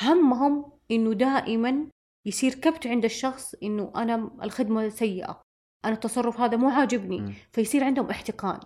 همهم 0.00 0.72
إنه 0.90 1.12
دائما 1.12 1.86
يصير 2.26 2.54
كبت 2.54 2.86
عند 2.86 3.04
الشخص 3.04 3.54
إنه 3.62 3.92
أنا 3.96 4.30
الخدمة 4.42 4.88
سيئة 4.88 5.40
أنا 5.84 5.94
التصرف 5.94 6.40
هذا 6.40 6.56
مو 6.56 6.68
عاجبني 6.68 7.20
مم. 7.20 7.32
فيصير 7.52 7.84
عندهم 7.84 8.10
احتقان 8.10 8.60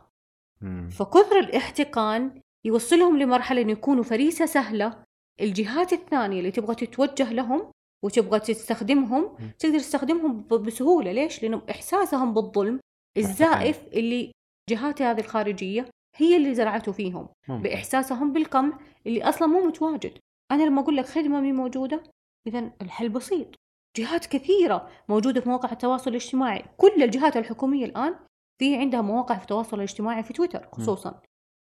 مم. 0.61 0.89
فكثر 0.89 1.39
الاحتقان 1.39 2.41
يوصلهم 2.65 3.19
لمرحلة 3.19 3.63
إنه 3.63 3.73
يكونوا 3.73 4.03
فريسة 4.05 4.47
سهلة 4.47 5.03
الجهات 5.41 5.93
الثانية 5.93 6.39
اللي 6.39 6.51
تبغى 6.51 6.75
تتوجه 6.75 7.33
لهم 7.33 7.71
وتبغى 8.05 8.41
تستخدمهم 8.41 9.37
مم. 9.41 9.51
تقدر 9.59 9.79
تستخدمهم 9.79 10.41
ب- 10.41 10.55
بسهولة 10.55 11.13
ليش؟ 11.13 11.43
لأنه 11.43 11.63
إحساسهم 11.71 12.35
بالظلم 12.35 12.81
الزائف 13.17 13.83
اللي 13.93 14.33
جهات 14.71 15.03
هذه 15.03 15.21
الخارجية 15.21 15.89
هي 16.17 16.37
اللي 16.37 16.55
زرعته 16.55 16.93
فيهم 16.93 17.29
ممكن. 17.49 17.63
بإحساسهم 17.63 18.33
بالقمع 18.33 18.79
اللي 19.07 19.23
أصلا 19.23 19.49
مو 19.49 19.61
متواجد 19.67 20.19
أنا 20.53 20.63
لما 20.63 20.81
أقول 20.81 20.97
لك 20.97 21.05
خدمة 21.07 21.41
مي 21.41 21.53
موجودة 21.53 22.03
إذا 22.47 22.73
الحل 22.83 23.09
بسيط. 23.09 23.55
جهات 23.97 24.27
كثيرة 24.27 24.89
موجودة 25.09 25.41
في 25.41 25.49
مواقع 25.49 25.73
التواصل 25.73 26.11
الاجتماعي. 26.11 26.65
كل 26.77 27.03
الجهات 27.03 27.37
الحكومية 27.37 27.85
الآن 27.85 28.15
في 28.61 28.77
عندها 28.77 29.01
مواقع 29.01 29.37
في 29.37 29.43
التواصل 29.43 29.77
الاجتماعي 29.77 30.23
في 30.23 30.33
تويتر 30.33 30.69
خصوصا. 30.73 31.21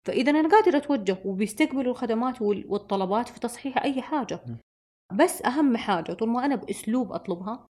فإذا 0.07 0.31
أنا 0.31 0.49
قادر 0.49 0.77
أتوجه 0.77 1.19
وبيستقبلوا 1.25 1.93
الخدمات 1.93 2.43
وال- 2.43 2.67
والطلبات 2.69 3.29
في 3.29 3.41
تصحيح 3.41 3.79
أي 3.79 4.03
حاجة. 4.03 4.41
م. 4.47 4.57
بس 5.17 5.43
أهم 5.43 5.77
حاجة 5.77 6.13
طول 6.13 6.29
ما 6.29 6.45
أنا 6.45 6.55
بأسلوب 6.57 7.13
أطلبها 7.13 7.67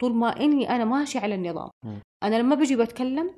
طول 0.00 0.14
ما 0.14 0.40
إني 0.40 0.70
أنا 0.70 0.84
ماشي 0.84 1.18
على 1.18 1.34
النظام. 1.34 1.70
م. 1.84 1.98
أنا 2.22 2.36
لما 2.36 2.54
بجي 2.54 2.76
بتكلم 2.76 3.34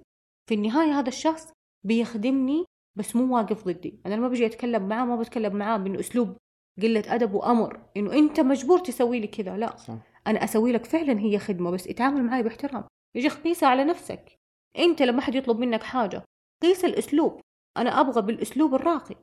في 0.48 0.54
النهاية 0.54 0.98
هذا 0.98 1.08
الشخص 1.08 1.52
بيخدمني 1.86 2.64
بس 2.98 3.16
مو 3.16 3.36
واقف 3.36 3.64
ضدي. 3.64 4.00
أنا 4.06 4.14
لما 4.14 4.28
بجي 4.28 4.46
أتكلم 4.46 4.88
معاه 4.88 5.04
ما 5.04 5.16
بتكلم 5.16 5.56
معاه 5.56 5.78
من 5.78 5.98
أسلوب 5.98 6.36
قلة 6.82 7.02
أدب 7.06 7.34
وأمر. 7.34 7.80
إنه 7.96 8.12
أنت 8.12 8.40
مجبور 8.40 8.78
تسوي 8.78 9.20
لي 9.20 9.26
كذا. 9.26 9.56
لا. 9.56 9.76
صح. 9.76 9.94
أنا 10.26 10.44
أسوي 10.44 10.72
لك 10.72 10.84
فعلا 10.84 11.20
هي 11.20 11.38
خدمة 11.38 11.70
بس 11.70 11.88
اتعامل 11.88 12.22
معي 12.22 12.42
باحترام. 12.42 12.84
يجي 13.16 13.28
قيسها 13.28 13.68
على 13.68 13.84
نفسك. 13.84 14.36
أنت 14.78 15.02
لما 15.02 15.20
حد 15.20 15.34
يطلب 15.34 15.58
منك 15.58 15.82
حاجة 15.82 16.22
قيس 16.62 16.84
الأسلوب. 16.84 17.40
أنا 17.76 18.00
أبغى 18.00 18.22
بالأسلوب 18.22 18.74
الراقي. 18.74 19.14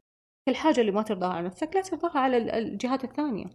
الحاجة 0.49 0.81
اللي 0.81 0.91
ما 0.91 1.01
ترضاها 1.01 1.33
على 1.33 1.45
نفسك 1.45 1.75
لا 1.75 1.81
ترضاها 1.81 2.19
على 2.19 2.37
ال- 2.37 2.49
الجهات 2.51 3.03
الثانية. 3.03 3.45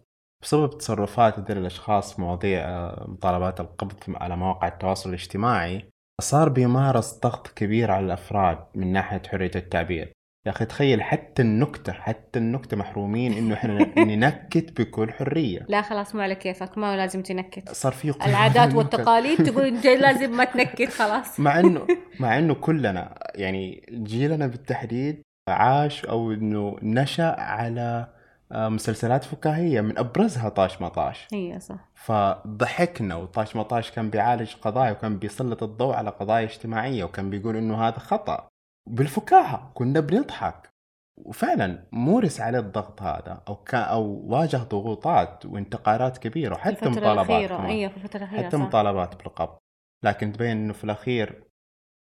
بسبب 0.43 0.77
تصرفات 0.77 1.39
هذول 1.39 1.57
الأشخاص 1.57 2.15
في 2.15 2.21
مواضيع 2.21 2.59
آه، 2.69 3.05
مطالبات 3.09 3.59
القبض 3.59 3.95
على 4.07 4.35
مواقع 4.37 4.67
التواصل 4.67 5.09
الاجتماعي 5.09 5.89
صار 6.21 6.49
بيمارس 6.49 7.19
ضغط 7.19 7.47
كبير 7.47 7.91
على 7.91 8.05
الأفراد 8.05 8.65
من 8.75 8.93
ناحية 8.93 9.21
حرية 9.27 9.51
التعبير. 9.55 10.11
يا 10.45 10.51
أخي 10.51 10.65
تخيل 10.65 11.03
حتى 11.03 11.41
النكتة 11.41 11.93
حتى 11.93 12.39
النكتة 12.39 12.77
محرومين 12.77 13.33
إنه 13.33 13.53
إحنا 13.53 13.73
ننكت 14.15 14.81
بكل 14.81 15.11
حرية. 15.11 15.65
لا 15.69 15.81
خلاص 15.81 16.15
ما 16.15 16.23
على 16.23 16.35
كيفك 16.35 16.77
ما 16.77 16.97
لازم 16.97 17.21
تنكت. 17.21 17.69
صار 17.69 17.91
في 17.91 18.13
العادات. 18.25 18.73
والتقاليد 18.75 19.43
تقول 19.49 19.65
إنت 19.65 19.85
لازم 19.85 20.37
ما 20.37 20.43
تنكت 20.43 20.89
خلاص. 20.89 21.39
مع 21.39 21.59
إنه 21.59 21.87
مع 22.19 22.37
إنه 22.37 22.53
كلنا 22.53 23.19
يعني 23.35 23.85
جيلنا 23.91 24.47
بالتحديد 24.47 25.21
عاش 25.49 26.05
أو 26.05 26.31
إنه 26.31 26.77
نشأ 26.81 27.35
على 27.41 28.07
آه، 28.51 28.69
مسلسلات 28.69 29.23
فكاهية 29.23 29.81
من 29.81 29.97
أبرزها 29.97 30.49
طاش 30.49 30.81
مطاش. 30.81 31.27
هي 31.33 31.59
صح. 31.59 31.75
فضحكنا 31.95 33.15
وطاش 33.15 33.55
مطاش 33.55 33.91
كان 33.91 34.09
بيعالج 34.09 34.53
قضايا 34.61 34.91
وكان 34.91 35.17
بيسلط 35.17 35.63
الضوء 35.63 35.95
على 35.95 36.09
قضايا 36.09 36.45
اجتماعية 36.45 37.03
وكان 37.03 37.29
بيقول 37.29 37.55
إنه 37.57 37.87
هذا 37.87 37.99
خطأ. 37.99 38.47
بالفكاهة 38.89 39.71
كنا 39.73 39.99
بنضحك. 39.99 40.69
وفعلا 41.17 41.87
مورس 41.91 42.41
عليه 42.41 42.59
الضغط 42.59 43.01
هذا 43.01 43.43
أو 43.47 43.55
كان 43.55 43.81
أو 43.81 44.03
واجه 44.25 44.57
ضغوطات 44.57 45.45
وانتقادات 45.45 46.17
كبيرة 46.17 46.55
وحتى 46.55 46.89
مطالبات. 46.89 47.51
أيوه 47.51 47.91
في 47.91 47.97
الفترة 47.97 48.17
الأخيرة 48.17 48.43
حتى 48.43 48.57
صح. 48.57 48.63
مطالبات 48.63 49.15
بالقبض. 49.15 49.57
لكن 50.03 50.31
تبين 50.31 50.51
إنه 50.51 50.73
في 50.73 50.83
الأخير 50.83 51.43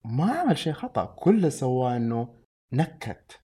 ما 0.05 0.33
عمل 0.33 0.59
شيء 0.59 0.73
خطأ. 0.73 1.05
كل 1.05 1.37
اللي 1.37 1.51
سواه 1.51 1.97
إنه 1.97 2.35
نكت. 2.73 3.41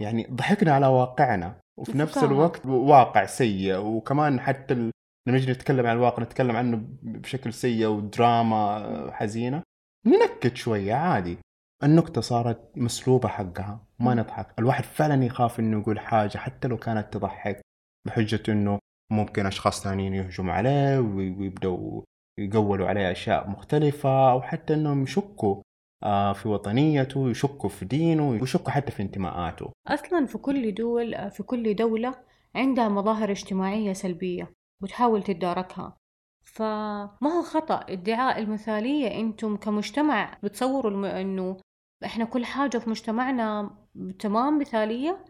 يعني 0.00 0.26
ضحكنا 0.30 0.72
على 0.72 0.86
واقعنا. 0.86 1.60
وفي 1.78 1.98
نفس. 1.98 2.18
الوقت 2.18 2.66
واقع 2.66 3.26
سيء. 3.26 3.76
وكمان 3.76 4.40
حتى 4.40 4.74
ال... 4.74 4.90
لما 5.28 5.36
نجي 5.38 5.52
نتكلم 5.52 5.86
عن 5.86 5.96
الواقع 5.96 6.22
نتكلم 6.22 6.56
عنه 6.56 6.80
بشكل 7.02 7.52
سيء 7.52 7.86
ودراما 7.86 9.10
حزينة 9.12 9.62
ننكت 10.06 10.56
شوية 10.56 10.94
عادي. 10.94 11.38
النكته 11.84 12.20
صارت 12.20 12.70
مسلوبة 12.76 13.28
حقها 13.28 13.86
ما. 13.98 14.14
نضحك. 14.14 14.54
الواحد 14.58 14.84
فعلا 14.84 15.24
يخاف 15.24 15.60
إنه 15.60 15.80
يقول 15.80 15.98
حاجة 16.00 16.38
حتى 16.38 16.68
لو 16.68 16.76
كانت 16.76 17.12
تضحك 17.12 17.60
بحجة 18.06 18.42
إنه 18.48 18.78
ممكن 19.12 19.46
أشخاص 19.46 19.82
ثانيين 19.84 20.14
يهجموا 20.14 20.52
عليه 20.52 20.98
وي- 20.98 21.30
ويبدأوا 21.30 22.02
يقولوا 22.38 22.88
عليه 22.88 23.10
أشياء 23.12 23.48
مختلفة 23.50 24.30
أو 24.32 24.42
حتى 24.42 24.74
إنهم 24.74 25.02
يشكوا 25.02 25.62
آه، 26.02 26.32
في 26.32 26.48
وطنيته 26.48 27.30
يشكوا 27.30 27.68
في 27.68 27.84
دينه 27.84 28.28
ويشكوا 28.30 28.70
حتى 28.70 28.92
في 28.92 29.02
انتماءاته. 29.02 29.72
أصلا 29.88 30.26
في 30.26 30.38
كل 30.38 30.74
دول 30.74 31.30
في 31.30 31.42
كل 31.42 31.74
دولة 31.76 32.14
عندها 32.54 32.88
مظاهر 32.88 33.30
اجتماعية 33.30 33.92
سلبية 33.92 34.52
وتحاول 34.82 35.22
تتداركها. 35.22 35.96
فما 36.44 37.28
هو 37.38 37.42
خطأ؟ 37.42 37.80
ادعاء 37.88 38.38
المثالية 38.42 39.20
أنتم 39.20 39.56
كمجتمع 39.56 40.38
بتصوروا 40.42 40.90
الم... 40.90 41.04
أنه 41.04 41.56
إحنا 42.04 42.24
كل 42.24 42.44
حاجة 42.44 42.78
في 42.78 42.90
مجتمعنا 42.90 43.76
تمام 44.18 44.58
مثالية 44.58 45.24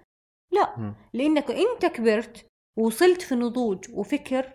لا 0.53 0.79
مم. 0.79 0.95
لأنك 1.15 1.51
أنت 1.51 1.87
كبرت 1.87 2.47
وصلت 2.79 3.23
في 3.23 3.35
نضوج 3.35 3.85
وفكر 3.95 4.53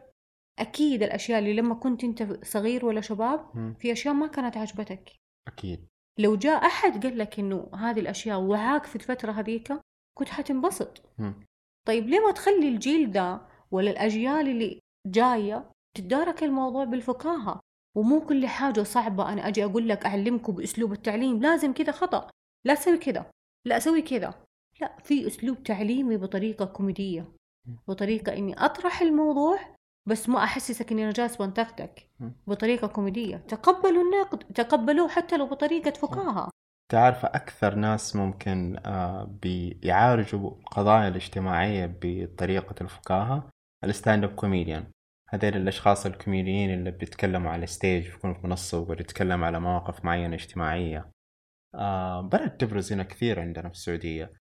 أكيد 0.59 1.03
الأشياء 1.03 1.39
اللي 1.39 1.53
لما 1.53 1.75
كنت 1.75 2.03
أنت 2.03 2.45
صغير 2.45 2.85
ولا 2.85 3.01
شباب. 3.01 3.45
في 3.79 3.91
أشياء 3.91 4.13
ما 4.13 4.27
كانت 4.27 4.57
عجبتك 4.57 5.11
أكيد 5.47 5.87
لو 6.19 6.35
جاء 6.35 6.65
أحد 6.65 7.05
قال 7.05 7.17
لك 7.17 7.39
إنه 7.39 7.69
هذه 7.75 7.99
الأشياء 7.99 8.39
وعاك 8.39 8.85
في 8.85 8.95
الفترة 8.95 9.31
هذيك 9.31 9.73
كنت 10.17 10.29
حتنبسط. 10.29 11.01
طيب 11.87 12.07
ليه 12.09 12.19
ما 12.19 12.31
تخلي 12.31 12.67
الجيل 12.69 13.11
ده 13.11 13.41
ولا 13.71 13.91
الأجيال 13.91 14.47
اللي 14.47 14.79
جاية 15.07 15.71
تتدارك 15.97 16.43
الموضوع 16.43 16.83
بالفكاهة 16.83 17.59
ومو 17.97 18.21
كل 18.25 18.47
حاجة 18.47 18.83
صعبة 18.83 19.33
أنا 19.33 19.47
أجي 19.47 19.65
أقول 19.65 19.89
لك 19.89 20.05
أعلمكم 20.05 20.53
بأسلوب 20.53 20.93
التعليم 20.93 21.41
لازم 21.41 21.73
كذا 21.73 21.91
خطأ. 21.91 22.29
لا 22.65 22.75
تسوي 22.75 22.97
كذا 22.97 23.25
لا 23.67 23.77
أسوي 23.77 24.01
كذا. 24.01 24.33
لا 24.81 24.97
في 25.03 25.27
أسلوب 25.27 25.63
تعليمي 25.63 26.17
بطريقة 26.17 26.65
كوميدية 26.65 27.31
بطريقة 27.87 28.33
إني 28.33 28.65
أطرح 28.65 29.01
الموضوع 29.01 29.59
بس 30.09 30.29
ما 30.29 30.43
أحسسك 30.43 30.91
إني 30.91 31.03
أنا 31.03 31.11
جالس 31.11 31.35
بنتقدك. 31.35 32.09
بطريقة 32.47 32.87
كوميدية. 32.87 33.37
تقبلوا 33.37 34.03
النقد 34.03 34.39
تقبلوه 34.39 35.07
حتى 35.09 35.37
لو 35.37 35.45
بطريقة 35.45 35.91
فكاهة 35.91 36.49
تعرف 36.91 37.25
أكثر 37.25 37.75
ناس 37.75 38.15
ممكن 38.15 38.77
آه، 38.85 39.23
بيعالجوا 39.41 40.49
القضايا 40.49 41.07
الاجتماعية 41.07 41.97
بطريقة 42.01 42.75
الفكاهة 42.81 43.49
ال 43.83 44.23
stand-up 44.23 44.35
comedian. 44.35 44.85
هذول 45.33 45.55
الأشخاص 45.55 46.05
الكوميديين 46.05 46.73
اللي 46.73 46.91
بيتكلموا 46.91 47.51
على 47.51 47.67
stage 47.67 48.05
يكونوا 48.05 48.35
في 48.35 48.47
منصة 48.47 48.79
ويتكلموا 48.79 49.45
على 49.45 49.59
مواقف 49.59 50.05
معينة 50.05 50.35
اجتماعية. 50.35 51.11
آه 51.75 52.21
بدأت 52.21 52.61
تبرز 52.61 52.93
هنا 52.93 53.03
كثير 53.03 53.39
عندنا 53.39 53.69
في 53.69 53.75
السعودية. 53.75 54.33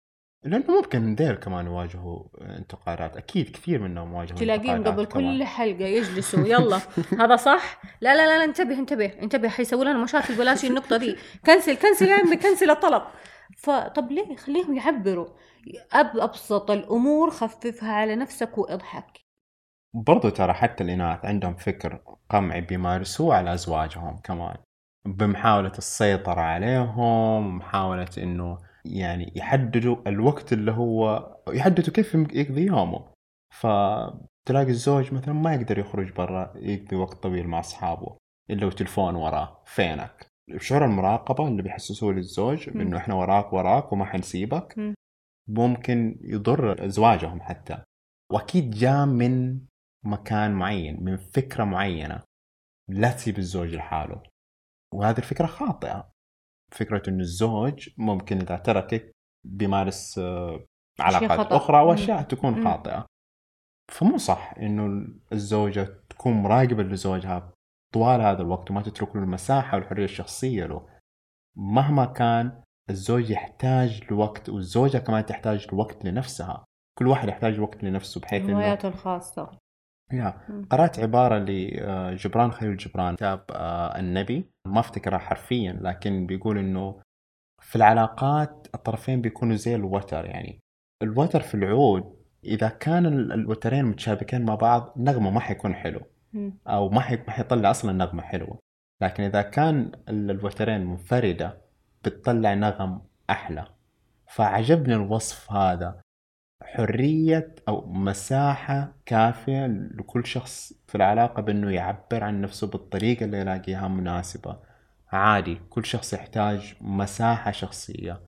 لأنه 0.45 0.65
ممكن 0.69 1.15
ذيل 1.15 1.35
كمان 1.35 1.67
يواجهوا 1.67 2.25
انتقادات 2.41 3.17
أكيد 3.17 3.51
كثير 3.51 3.83
منهم 3.83 4.15
واجهوا 4.15 4.39
تلاقيهم 4.39 4.85
قبل 4.85 5.05
كمان. 5.05 5.39
كل 5.39 5.45
حلقة 5.45 5.85
يجلسوا. 5.85 6.47
يلا. 6.47 6.81
هذا 7.23 7.37
صح؟ 7.37 7.83
لا 8.01 8.15
لا 8.15 8.27
لا, 8.27 8.39
لا 8.39 8.45
انتبه 8.45 8.79
انتبه 8.79 9.07
انتبه. 9.07 9.49
حيسوي 9.49 9.85
لنا 9.85 10.03
مشاكل 10.03 10.35
بلاش 10.35 10.65
النقطة 10.65 10.97
دي. 10.97 11.17
كنسل 11.47 11.77
كنسل 11.77 12.09
يا 12.09 12.15
عمي 12.15 12.37
كنسل 12.37 12.71
الطلب. 12.71 13.03
فطب 13.59 14.13
ليه 14.13 14.37
خليهم 14.37 14.77
يعبروا. 14.77 15.29
أب 15.93 16.19
أبسط 16.19 16.71
الأمور 16.71 17.31
خففها 17.31 17.93
على 17.93 18.17
نفسك 18.17 18.59
وإضحك. 18.59 19.20
برضو 19.95 20.29
ترى 20.29 20.53
حتى 20.53 20.85
الإناث 20.85 21.25
عندهم 21.25 21.55
فكر 21.55 22.01
قمعي 22.29 22.61
بيمارسوه 22.61 23.35
على 23.35 23.55
أزواجهم 23.55 24.17
كمان. 24.17 24.57
بمحاولة 25.07 25.73
السيطرة 25.79 26.41
عليهم 26.41 27.57
محاولة 27.57 28.09
إنه 28.19 28.59
يعني 28.85 29.33
يحددوا 29.37 29.97
الوقت 30.07 30.53
اللي 30.53 30.73
هو 30.73 31.29
يحددوا 31.49 31.93
كيف 31.93 32.15
يقضي 32.15 32.67
يومه 32.67 33.13
فتلاقي 33.55 34.69
الزوج 34.71 35.15
مثلا 35.15 35.35
ما 35.35 35.55
يقدر 35.55 35.79
يخرج 35.79 36.13
برا 36.13 36.53
يقضي 36.57 36.97
وقت 36.97 37.23
طويل 37.23 37.49
مع 37.49 37.61
أصحابه. 37.61 38.17
إلا 38.51 38.67
وتلفون 38.67 39.15
وراه 39.15 39.63
فينك؟ 39.65 40.27
شعور 40.57 40.85
المراقبة 40.85 41.49
اللي 41.49 41.63
بيحسسوه 41.63 42.13
للزوج. 42.13 42.69
إنه 42.69 42.97
إحنا 42.97 43.15
وراك 43.15 43.53
وراك 43.53 43.93
وما 43.93 44.05
حنسيبك. 44.05 44.79
مم. 44.79 44.95
ممكن 45.49 46.19
يضر 46.23 46.87
أزواجهم 46.87 47.41
حتى. 47.41 47.79
وأكيد 48.33 48.71
جاء 48.71 49.07
من 49.07 49.61
مكان 50.05 50.53
معين 50.53 51.05
من 51.05 51.17
فكرة 51.17 51.65
معينة 51.65 52.23
لا 52.89 53.13
تسيب 53.13 53.39
الزوج 53.39 53.75
لحاله. 53.75 54.23
وهذه 54.95 55.19
الفكرة 55.19 55.47
خاطئة. 55.47 56.11
فكرة 56.73 57.11
أن 57.11 57.21
الزوج 57.21 57.89
ممكن 57.99 58.41
إذا 58.41 58.57
تركك 58.57 59.13
بيمارس 59.47 60.19
آه، 60.19 60.67
علاقات 61.01 61.53
مم. 61.53 61.75
وأشياء 61.75 62.23
تكون 62.23 62.53
مم. 62.53 62.65
خاطئة. 62.65 63.07
فمو 63.93 64.19
صح 64.19 64.55
أنه 64.59 65.09
الزوجة 65.33 66.03
تكون 66.11 66.33
مراقبة 66.33 66.83
لزوجها 66.83 67.53
طوال 67.95 68.21
هذا 68.21 68.43
الوقت 68.43 68.71
وما 68.71 68.83
تترك 68.83 69.17
له 69.17 69.23
المساحة 69.23 69.77
والحرية 69.77 70.05
الشخصية 70.05 70.67
له. 70.67 70.89
مهما 71.57 72.05
كان 72.05 72.63
الزوج 72.91 73.31
يحتاج 73.31 74.05
لوقت 74.11 74.49
والزوجة 74.49 74.99
كمان 74.99 75.27
تحتاج 75.27 75.67
لوقت 75.73 76.05
لنفسها. 76.05 76.65
كل 76.99 77.07
واحد 77.07 77.29
يحتاج 77.29 77.61
وقت 77.61 77.85
لنفسه 77.85 78.21
بحيث 78.21 78.43
إنه 78.43 78.57
هواياته 78.57 78.89
الخاصة. 78.89 79.59
يا. 80.13 80.35
قرأت 80.71 80.99
عبارة 81.01 81.39
لجبران 81.39 82.53
خليل 82.53 82.77
جبران 82.77 83.15
كتاب 83.17 83.45
آه، 83.51 83.99
النبي. 83.99 84.51
ما 84.67 84.81
أفتكرها 84.81 85.19
حرفيا 85.19 85.73
لكن 85.83 86.27
بيقول 86.27 86.59
إنه 86.59 87.01
في 87.63 87.77
العلاقات 87.77 88.69
الطرفين 88.75 89.21
بيكونوا 89.21 89.57
زي 89.57 89.75
الوتر 89.75 90.25
يعني. 90.27 90.61
الوتر 91.03 91.41
في 91.41 91.55
العود 91.55 92.17
إذا 92.45 92.69
كان 92.69 93.07
ال- 93.07 93.33
الوترين 93.33 93.85
متشابكين 93.85 94.45
مع 94.45 94.55
بعض 94.55 94.93
نغمة 94.97 95.31
ما 95.31 95.41
حيكون 95.41 95.75
حلو. 95.75 96.01
أو 96.69 96.89
ما 96.89 97.01
حي- 97.01 97.17
ما 97.17 97.31
حيطلع 97.31 97.71
أصلا 97.71 97.93
نغمة 97.93 98.23
حلوة. 98.23 98.59
لكن 99.03 99.23
إذا 99.23 99.43
كان 99.43 99.93
ال- 100.09 100.31
الوترين 100.31 100.87
منفردة 100.87 101.61
بتطلع 102.05 102.55
نغم 102.55 103.03
أحلى. 103.31 103.65
فعجبني 104.29 104.95
الوصف 104.95 105.53
هذا. 105.53 106.01
حرية 106.63 107.55
أو 107.69 107.87
مساحة 107.87 108.93
كافية 109.07 109.67
لكل 109.67 110.27
شخص 110.27 110.73
في 110.87 110.95
العلاقة 110.95 111.43
بأنه 111.43 111.71
يعبر 111.71 112.25
عن 112.25 112.41
نفسه 112.41 112.67
بالطريقة 112.67 113.25
اللي 113.25 113.39
يلاقيها 113.39 113.89
مناسبة. 113.89 114.57
عادي 115.13 115.59
كل 115.71 115.85
شخص 115.85 116.13
يحتاج 116.13 116.75
مساحة 116.81 117.51
شخصية. 117.51 118.21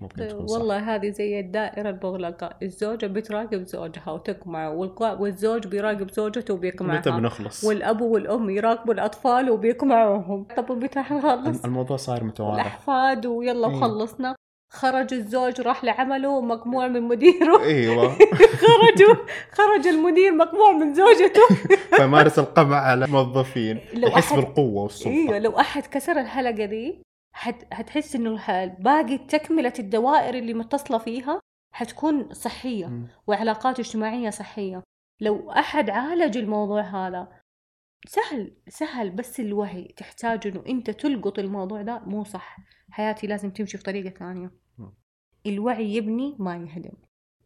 ممكن 0.00 0.28
تكون 0.28 0.46
صح. 0.46 0.58
والله 0.58 0.94
هذه 0.94 1.10
زي 1.10 1.40
الدائرة 1.40 1.90
المغلقة 1.90 2.50
الزوجة 2.62 3.06
بتراقب 3.06 3.64
زوجها 3.66 4.10
وتقمعه 4.10 4.70
والق- 4.70 5.20
والزوج 5.20 5.66
بيراقب 5.66 6.10
زوجته 6.10 6.40
متى 6.40 6.52
وبيقمعها 6.52 7.00
بنخلص؟ 7.18 7.64
والأب 7.64 8.00
والأم 8.00 8.50
يراقبوا 8.50 8.94
الأطفال 8.94 9.50
وبيقمعوهم. 9.50 10.44
طب 10.56 10.72
متى 10.72 11.00
حنخلص 11.02 11.64
الموضوع 11.64 11.96
صار 11.96 12.24
متوارث. 12.24 12.60
الأحفاد 12.60 13.26
ويلا 13.26 13.68
إيه. 13.68 13.76
وخلصنا 13.76 14.34
خرج 14.72 15.14
الزوج 15.14 15.60
راح 15.60 15.84
لعمله 15.84 16.40
مقموع 16.40 16.88
من 16.88 17.02
مديره. 17.02 17.64
أيوه. 17.64 18.08
خرجوا 18.62 19.14
خرج 19.52 19.86
المدير 19.86 20.32
مقموع 20.32 20.72
من 20.72 20.94
زوجته. 20.94 21.54
فيمارس 21.96 22.38
القمع 22.38 22.76
على 22.76 23.04
الموظفين 23.04 23.80
يحس 23.94 24.32
بالقوه 24.32 24.82
والسلطة. 24.82 25.10
أيوه 25.10 25.38
لو 25.38 25.50
أحد 25.60 25.86
كسر 25.86 26.20
الحلقة 26.20 26.64
دي 26.64 27.02
حت 27.36 27.64
هتحس 27.72 28.16
إنه 28.16 28.64
باقي 28.78 29.18
تكملة 29.18 29.72
الدوائر 29.78 30.34
اللي 30.34 30.54
متصلة 30.54 30.98
فيها 30.98 31.40
حتكون 31.74 32.32
صحية 32.32 32.86
مم. 32.86 33.08
وعلاقات 33.26 33.78
اجتماعية 33.78 34.30
صحية. 34.30 34.82
لو 35.20 35.50
أحد 35.50 35.90
عالج 35.90 36.36
الموضوع 36.36 36.80
هذا 36.80 37.28
سهل 38.06 38.56
سهل 38.68 39.10
بس 39.10 39.40
الوعي 39.40 39.94
تحتاج 39.96 40.46
إنه 40.46 40.64
أنت 40.68 40.90
تلقط 40.90 41.38
الموضوع 41.38 41.82
ده 41.82 41.98
مو 41.98 42.24
صح. 42.24 42.56
حياتي 42.90 43.26
لازم 43.26 43.50
تمشي 43.50 43.78
في 43.78 43.84
طريقة 43.84 44.10
ثانية. 44.10 44.59
الوعي 45.46 45.94
يبني 45.94 46.36
ما 46.38 46.56
يهدم. 46.56 46.92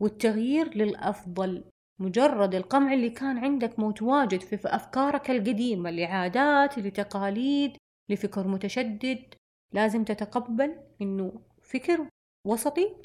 والتغيير 0.01 0.77
للأفضل 0.77 1.65
مجرد 2.01 2.55
القمع 2.55 2.93
اللي 2.93 3.11
كان 3.11 3.39
عندك 3.39 3.79
متواجد 3.79 4.41
في 4.41 4.59
أفكارك 4.65 5.31
القديمة 5.31 5.91
لعادات 5.91 6.79
لتقاليد 6.79 7.77
لفكر 8.11 8.49
متشدد 8.49 9.35
لازم 9.73 10.05
تتقبل 10.05 10.77
إنه 11.03 11.41
فكر 11.63 12.09
وسطي. 12.47 12.97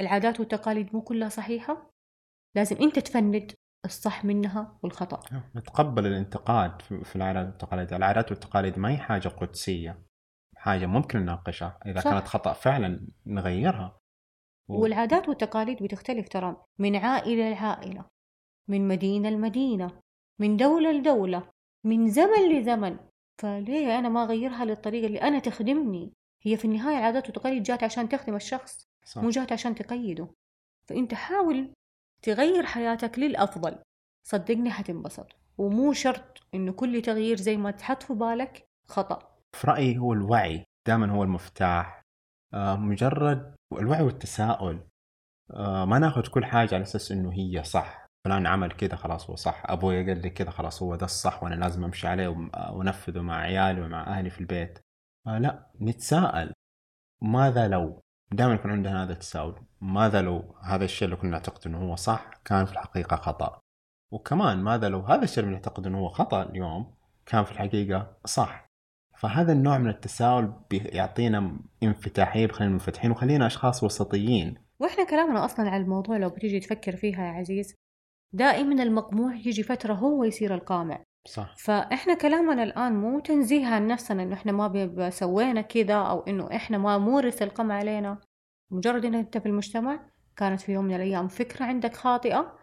العادات 0.00 0.40
والتقاليد 0.40 0.94
مو 0.94 1.02
كلها 1.02 1.28
صحيحة. 1.28 1.90
لازم 2.56 2.76
أنت 2.76 2.98
تفند 2.98 3.52
الصح 3.84 4.24
منها 4.24 4.78
والخطأ. 4.82 5.42
نتقبل 5.56 6.06
الانتقاد 6.06 6.82
في 6.82 7.16
العادات 7.16 7.46
والتقاليد. 7.46 7.92
العادات 7.92 8.30
والتقاليد 8.30 8.78
ما 8.78 8.90
هي 8.90 8.96
حاجة 8.96 9.28
قدسية 9.28 10.02
حاجة 10.56 10.86
ممكن 10.86 11.18
نناقشها. 11.18 11.78
إذا 11.86 12.00
صح. 12.00 12.10
كانت 12.10 12.28
خطأ 12.28 12.52
فعلا 12.52 13.06
نغيرها. 13.26 14.00
والعادات 14.68 15.28
والتقاليد 15.28 15.82
بتختلف 15.82 16.28
ترى 16.28 16.56
من 16.78 16.96
عائلة 16.96 17.50
لعائلة 17.50 18.04
من 18.68 18.88
مدينة 18.88 19.30
لمدينة 19.30 20.00
من 20.40 20.56
دولة 20.56 20.92
لدولة 20.92 21.50
من 21.84 22.10
زمن 22.10 22.52
لزمن. 22.52 22.98
فليه 23.38 23.98
أنا 23.98 24.08
ما 24.08 24.24
أغيرها 24.24 24.64
للطريقة 24.64 25.06
اللي 25.06 25.22
أنا 25.22 25.38
تخدمني؟ 25.38 26.12
هي 26.42 26.56
في 26.56 26.64
النهاية 26.64 26.98
العادات 26.98 27.26
والتقاليد 27.26 27.62
جات 27.62 27.84
عشان 27.84 28.08
تخدم 28.08 28.36
الشخص 28.36 28.88
صح. 29.04 29.22
مو 29.22 29.30
جات 29.30 29.52
عشان 29.52 29.74
تقيده. 29.74 30.28
فأنت 30.88 31.14
حاول 31.14 31.72
تغير 32.22 32.66
حياتك 32.66 33.18
للأفضل. 33.18 33.78
صدقني 34.26 34.70
حتنبسط. 34.70 35.26
ومو 35.58 35.92
شرط 35.92 36.46
إنه 36.54 36.72
كل 36.72 37.02
تغيير 37.02 37.36
زي 37.36 37.56
ما 37.56 37.70
تحط 37.70 38.02
في 38.02 38.14
بالك 38.14 38.66
خطأ. 38.88 39.38
في 39.52 39.66
رأيي 39.66 39.98
هو 39.98 40.12
الوعي 40.12 40.64
دائما 40.86 41.10
هو 41.10 41.22
المفتاح. 41.22 42.03
مجرد 42.76 43.54
الوعي 43.72 44.02
والتساؤل. 44.02 44.80
آه، 45.50 45.84
ما 45.84 45.98
ناخذ 45.98 46.26
كل 46.26 46.44
حاجة 46.44 46.74
على 46.74 46.82
أساس 46.82 47.12
إنه 47.12 47.32
هي 47.32 47.64
صح. 47.64 48.06
فلان 48.24 48.46
عمل 48.46 48.72
كذا 48.72 48.96
خلاص 48.96 49.30
هو 49.30 49.36
صح. 49.36 49.62
أبوي 49.66 50.06
قال 50.06 50.22
لي 50.22 50.30
كذا 50.30 50.50
خلاص 50.50 50.82
هو 50.82 50.96
ده 50.96 51.04
الصح 51.04 51.42
وأنا 51.42 51.54
لازم 51.54 51.84
أمشي 51.84 52.08
عليه 52.08 52.28
وأنفذه 52.72 53.20
مع 53.20 53.36
عيالي 53.36 53.80
ومع 53.80 54.06
أهلي 54.06 54.30
في 54.30 54.40
البيت. 54.40 54.78
آه، 55.26 55.38
لا 55.38 55.70
نتساءل. 55.80 56.52
ماذا 57.22 57.68
لو؟ 57.68 58.00
دائما 58.32 58.54
يكون 58.54 58.70
عندنا 58.70 59.04
هذا 59.04 59.12
التساؤل. 59.12 59.54
ماذا 59.80 60.22
لو 60.22 60.54
هذا 60.62 60.84
الشيء 60.84 61.06
اللي 61.06 61.16
كنا 61.16 61.30
نعتقد 61.30 61.66
إنه 61.66 61.78
هو 61.78 61.96
صح 61.96 62.30
كان 62.44 62.64
في 62.64 62.72
الحقيقة 62.72 63.16
خطأ؟ 63.16 63.60
وكمان 64.12 64.58
ماذا 64.58 64.88
لو 64.88 65.00
هذا 65.00 65.24
الشيء 65.24 65.44
اللي 65.44 65.54
نعتقد 65.54 65.86
إنه 65.86 65.98
هو 65.98 66.08
خطأ 66.08 66.42
اليوم 66.42 66.94
كان 67.26 67.44
في 67.44 67.52
الحقيقة 67.52 68.16
صح؟ 68.24 68.66
فهذا 69.16 69.52
النوع 69.52 69.78
من 69.78 69.88
التساؤل 69.88 70.52
بيعطينا 70.70 71.58
انفتاحية 71.82 72.46
بخلينا 72.46 72.72
منفتحين 72.72 73.10
وخلينا 73.10 73.46
أشخاص 73.46 73.84
وسطيين. 73.84 74.54
وإحنا 74.80 75.04
كلامنا 75.04 75.44
أصلا 75.44 75.70
على 75.70 75.82
الموضوع 75.82 76.16
لو 76.16 76.28
بتيجي 76.28 76.60
تفكر 76.60 76.96
فيها 76.96 77.26
يا 77.26 77.32
عزيز 77.32 77.74
دائما 78.32 78.82
المقموع 78.82 79.34
يجي 79.34 79.62
فترة 79.62 79.94
هو 79.94 80.24
يصير 80.24 80.54
القامع. 80.54 81.02
صح. 81.28 81.54
فإحنا 81.58 82.14
كلامنا 82.14 82.62
الآن 82.62 82.92
مو 82.92 83.20
تنزيه 83.20 83.66
عن 83.66 83.86
نفسنا 83.86 84.22
إنه 84.22 84.34
إحنا 84.34 84.52
ما 84.52 85.10
سوينا 85.10 85.60
كذا 85.60 85.94
أو 85.94 86.20
إنه 86.20 86.48
إحنا 86.56 86.78
ما 86.78 86.98
مورث 86.98 87.42
القمع 87.42 87.74
علينا. 87.74 88.18
مجرد 88.70 89.04
ان 89.04 89.14
أنت 89.14 89.38
في 89.38 89.46
المجتمع 89.46 90.00
كانت 90.36 90.60
في 90.60 90.72
يوم 90.72 90.84
من 90.84 90.94
الأيام 90.94 91.28
فكرة 91.28 91.64
عندك 91.64 91.94
خاطئة 91.94 92.58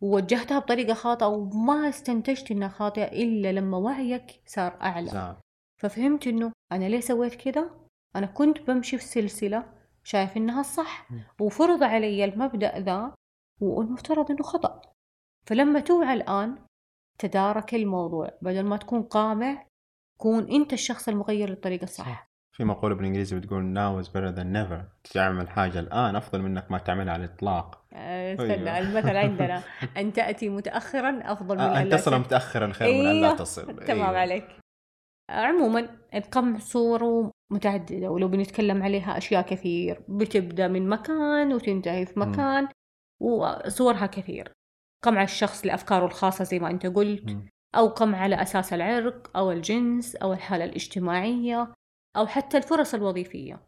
ووجهتها 0.00 0.58
بطريقة 0.58 0.94
خاطئة 0.94 1.26
وما 1.26 1.88
استنتجت 1.88 2.50
إنها 2.50 2.68
خاطئة 2.68 3.04
إلا 3.04 3.52
لما 3.52 3.76
وعيك 3.76 4.42
صار 4.46 4.78
أعلى. 4.82 5.10
صح. 5.10 5.40
ففهمت 5.80 6.26
إنه 6.26 6.52
أنا 6.72 6.84
ليه 6.84 7.00
سويت 7.00 7.34
كده 7.34 7.70
أنا 8.16 8.26
كنت 8.26 8.60
بمشي 8.70 8.98
في 8.98 9.04
سلسلة 9.04 9.72
شايف 10.04 10.36
إنها 10.36 10.60
الصح. 10.60 11.08
وفرض 11.40 11.82
علي 11.82 12.24
المبدأ 12.24 12.78
ذا 12.78 13.14
والمفترض 13.60 14.30
إنه 14.30 14.42
خطأ 14.42 14.80
فلما 15.46 15.80
توعى 15.80 16.14
الآن 16.14 16.58
تدارك 17.18 17.74
الموضوع 17.74 18.30
بدل 18.42 18.62
ما 18.62 18.76
تكون 18.76 19.02
قامع 19.02 19.66
كون 20.20 20.50
أنت 20.50 20.72
الشخص 20.72 21.08
المغير 21.08 21.48
للطريقة 21.50 21.84
الصح 21.84 22.04
صح. 22.04 22.30
في 22.56 22.64
مقولة 22.64 22.94
بالإنجليزي 22.94 23.36
بتقول 23.36 23.74
now 23.74 24.04
is 24.04 24.08
better 24.08 24.36
than 24.36 24.46
never 24.56 25.10
تعمل 25.12 25.48
حاجة 25.48 25.78
الآن 25.80 26.16
أفضل 26.16 26.42
منك 26.42 26.70
ما 26.70 26.78
تعملها 26.78 27.12
على 27.12 27.24
الإطلاق 27.24 27.84
آه، 27.92 28.30
أيوة. 28.30 28.52
استنى 28.52 28.78
المثل 28.78 29.16
عندنا 29.26 29.62
أن 29.96 30.12
تأتي 30.12 30.48
متأخرا 30.48 31.20
أفضل 31.32 31.56
من 31.56 31.62
آه، 31.62 31.84
لا 31.84 31.96
تصل 31.96 32.10
تأتي. 32.10 32.22
متأخرا 32.22 32.72
خير 32.72 32.88
من 33.02 33.06
أن 33.06 33.20
لا 33.20 33.26
أيوة، 33.26 33.36
تصل 33.38 33.76
تمام 33.76 34.00
أيوة. 34.06 34.18
عليك 34.18 34.59
عموما 35.30 35.88
القمع 36.14 36.58
صورة 36.58 37.30
متعددة 37.52 38.10
ولو 38.10 38.28
بنتكلم 38.28 38.82
عليها 38.82 39.18
أشياء 39.18 39.42
كثير 39.42 40.02
بتبدأ 40.08 40.68
من 40.68 40.88
مكان 40.88 41.52
وتنتهي 41.52 42.06
في. 42.06 42.20
مكان 42.20 42.68
وصورها 43.20 44.06
كثير 44.06 44.52
قمع 45.04 45.22
الشخص 45.22 45.66
لأفكاره 45.66 46.06
الخاصة 46.06 46.44
زي 46.44 46.58
ما 46.58 46.70
أنت 46.70 46.86
قلت 46.86 47.30
مم. 47.30 47.48
أو 47.76 47.86
قمع 47.88 48.18
على 48.18 48.42
أساس 48.42 48.72
العرق 48.72 49.36
أو 49.36 49.52
الجنس 49.52 50.16
أو 50.16 50.32
الحالة 50.32 50.64
الاجتماعية 50.64 51.72
أو 52.16 52.26
حتى 52.26 52.56
الفرص 52.56 52.94
الوظيفية 52.94 53.60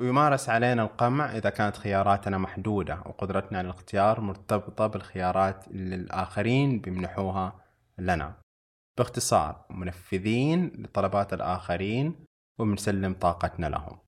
ويمارس 0.00 0.48
علينا 0.48 0.82
القمع 0.82 1.36
إذا 1.36 1.50
كانت 1.50 1.76
خياراتنا 1.76 2.38
محدودة 2.38 3.02
وقدرتنا 3.06 3.58
على 3.58 3.64
الاختيار 3.64 4.20
مرتبطة 4.20 4.86
بالخيارات 4.86 5.68
اللي 5.68 5.94
الآخرين 5.94 6.80
بيمنحوها 6.80 7.64
لنا 7.98 8.34
باختصار 8.98 9.66
منفذين 9.70 10.72
لطلبات 10.82 11.32
الآخرين 11.32 12.24
وبنسلم 12.60 13.14
طاقتنا 13.14 13.66
لهم. 13.66 13.98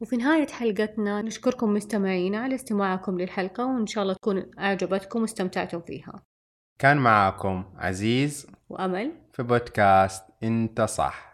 وفي 0.00 0.16
نهاية 0.16 0.46
حلقتنا 0.46 1.22
نشكركم 1.22 1.74
مستمعينا 1.74 2.38
على 2.38 2.54
استماعكم 2.54 3.20
للحلقة 3.20 3.66
وإن 3.66 3.86
شاء 3.86 4.02
الله 4.02 4.14
تكون 4.14 4.58
أعجبتكم 4.58 5.20
واستمتعتم 5.20 5.80
فيها. 5.80 6.22
كان 6.78 6.96
معاكم 6.96 7.64
عزيز 7.76 8.46
وأمل. 8.68 9.12
في 9.32 9.42
بودكاست 9.42 10.24
إنت 10.42 10.80
صح. 10.80 11.31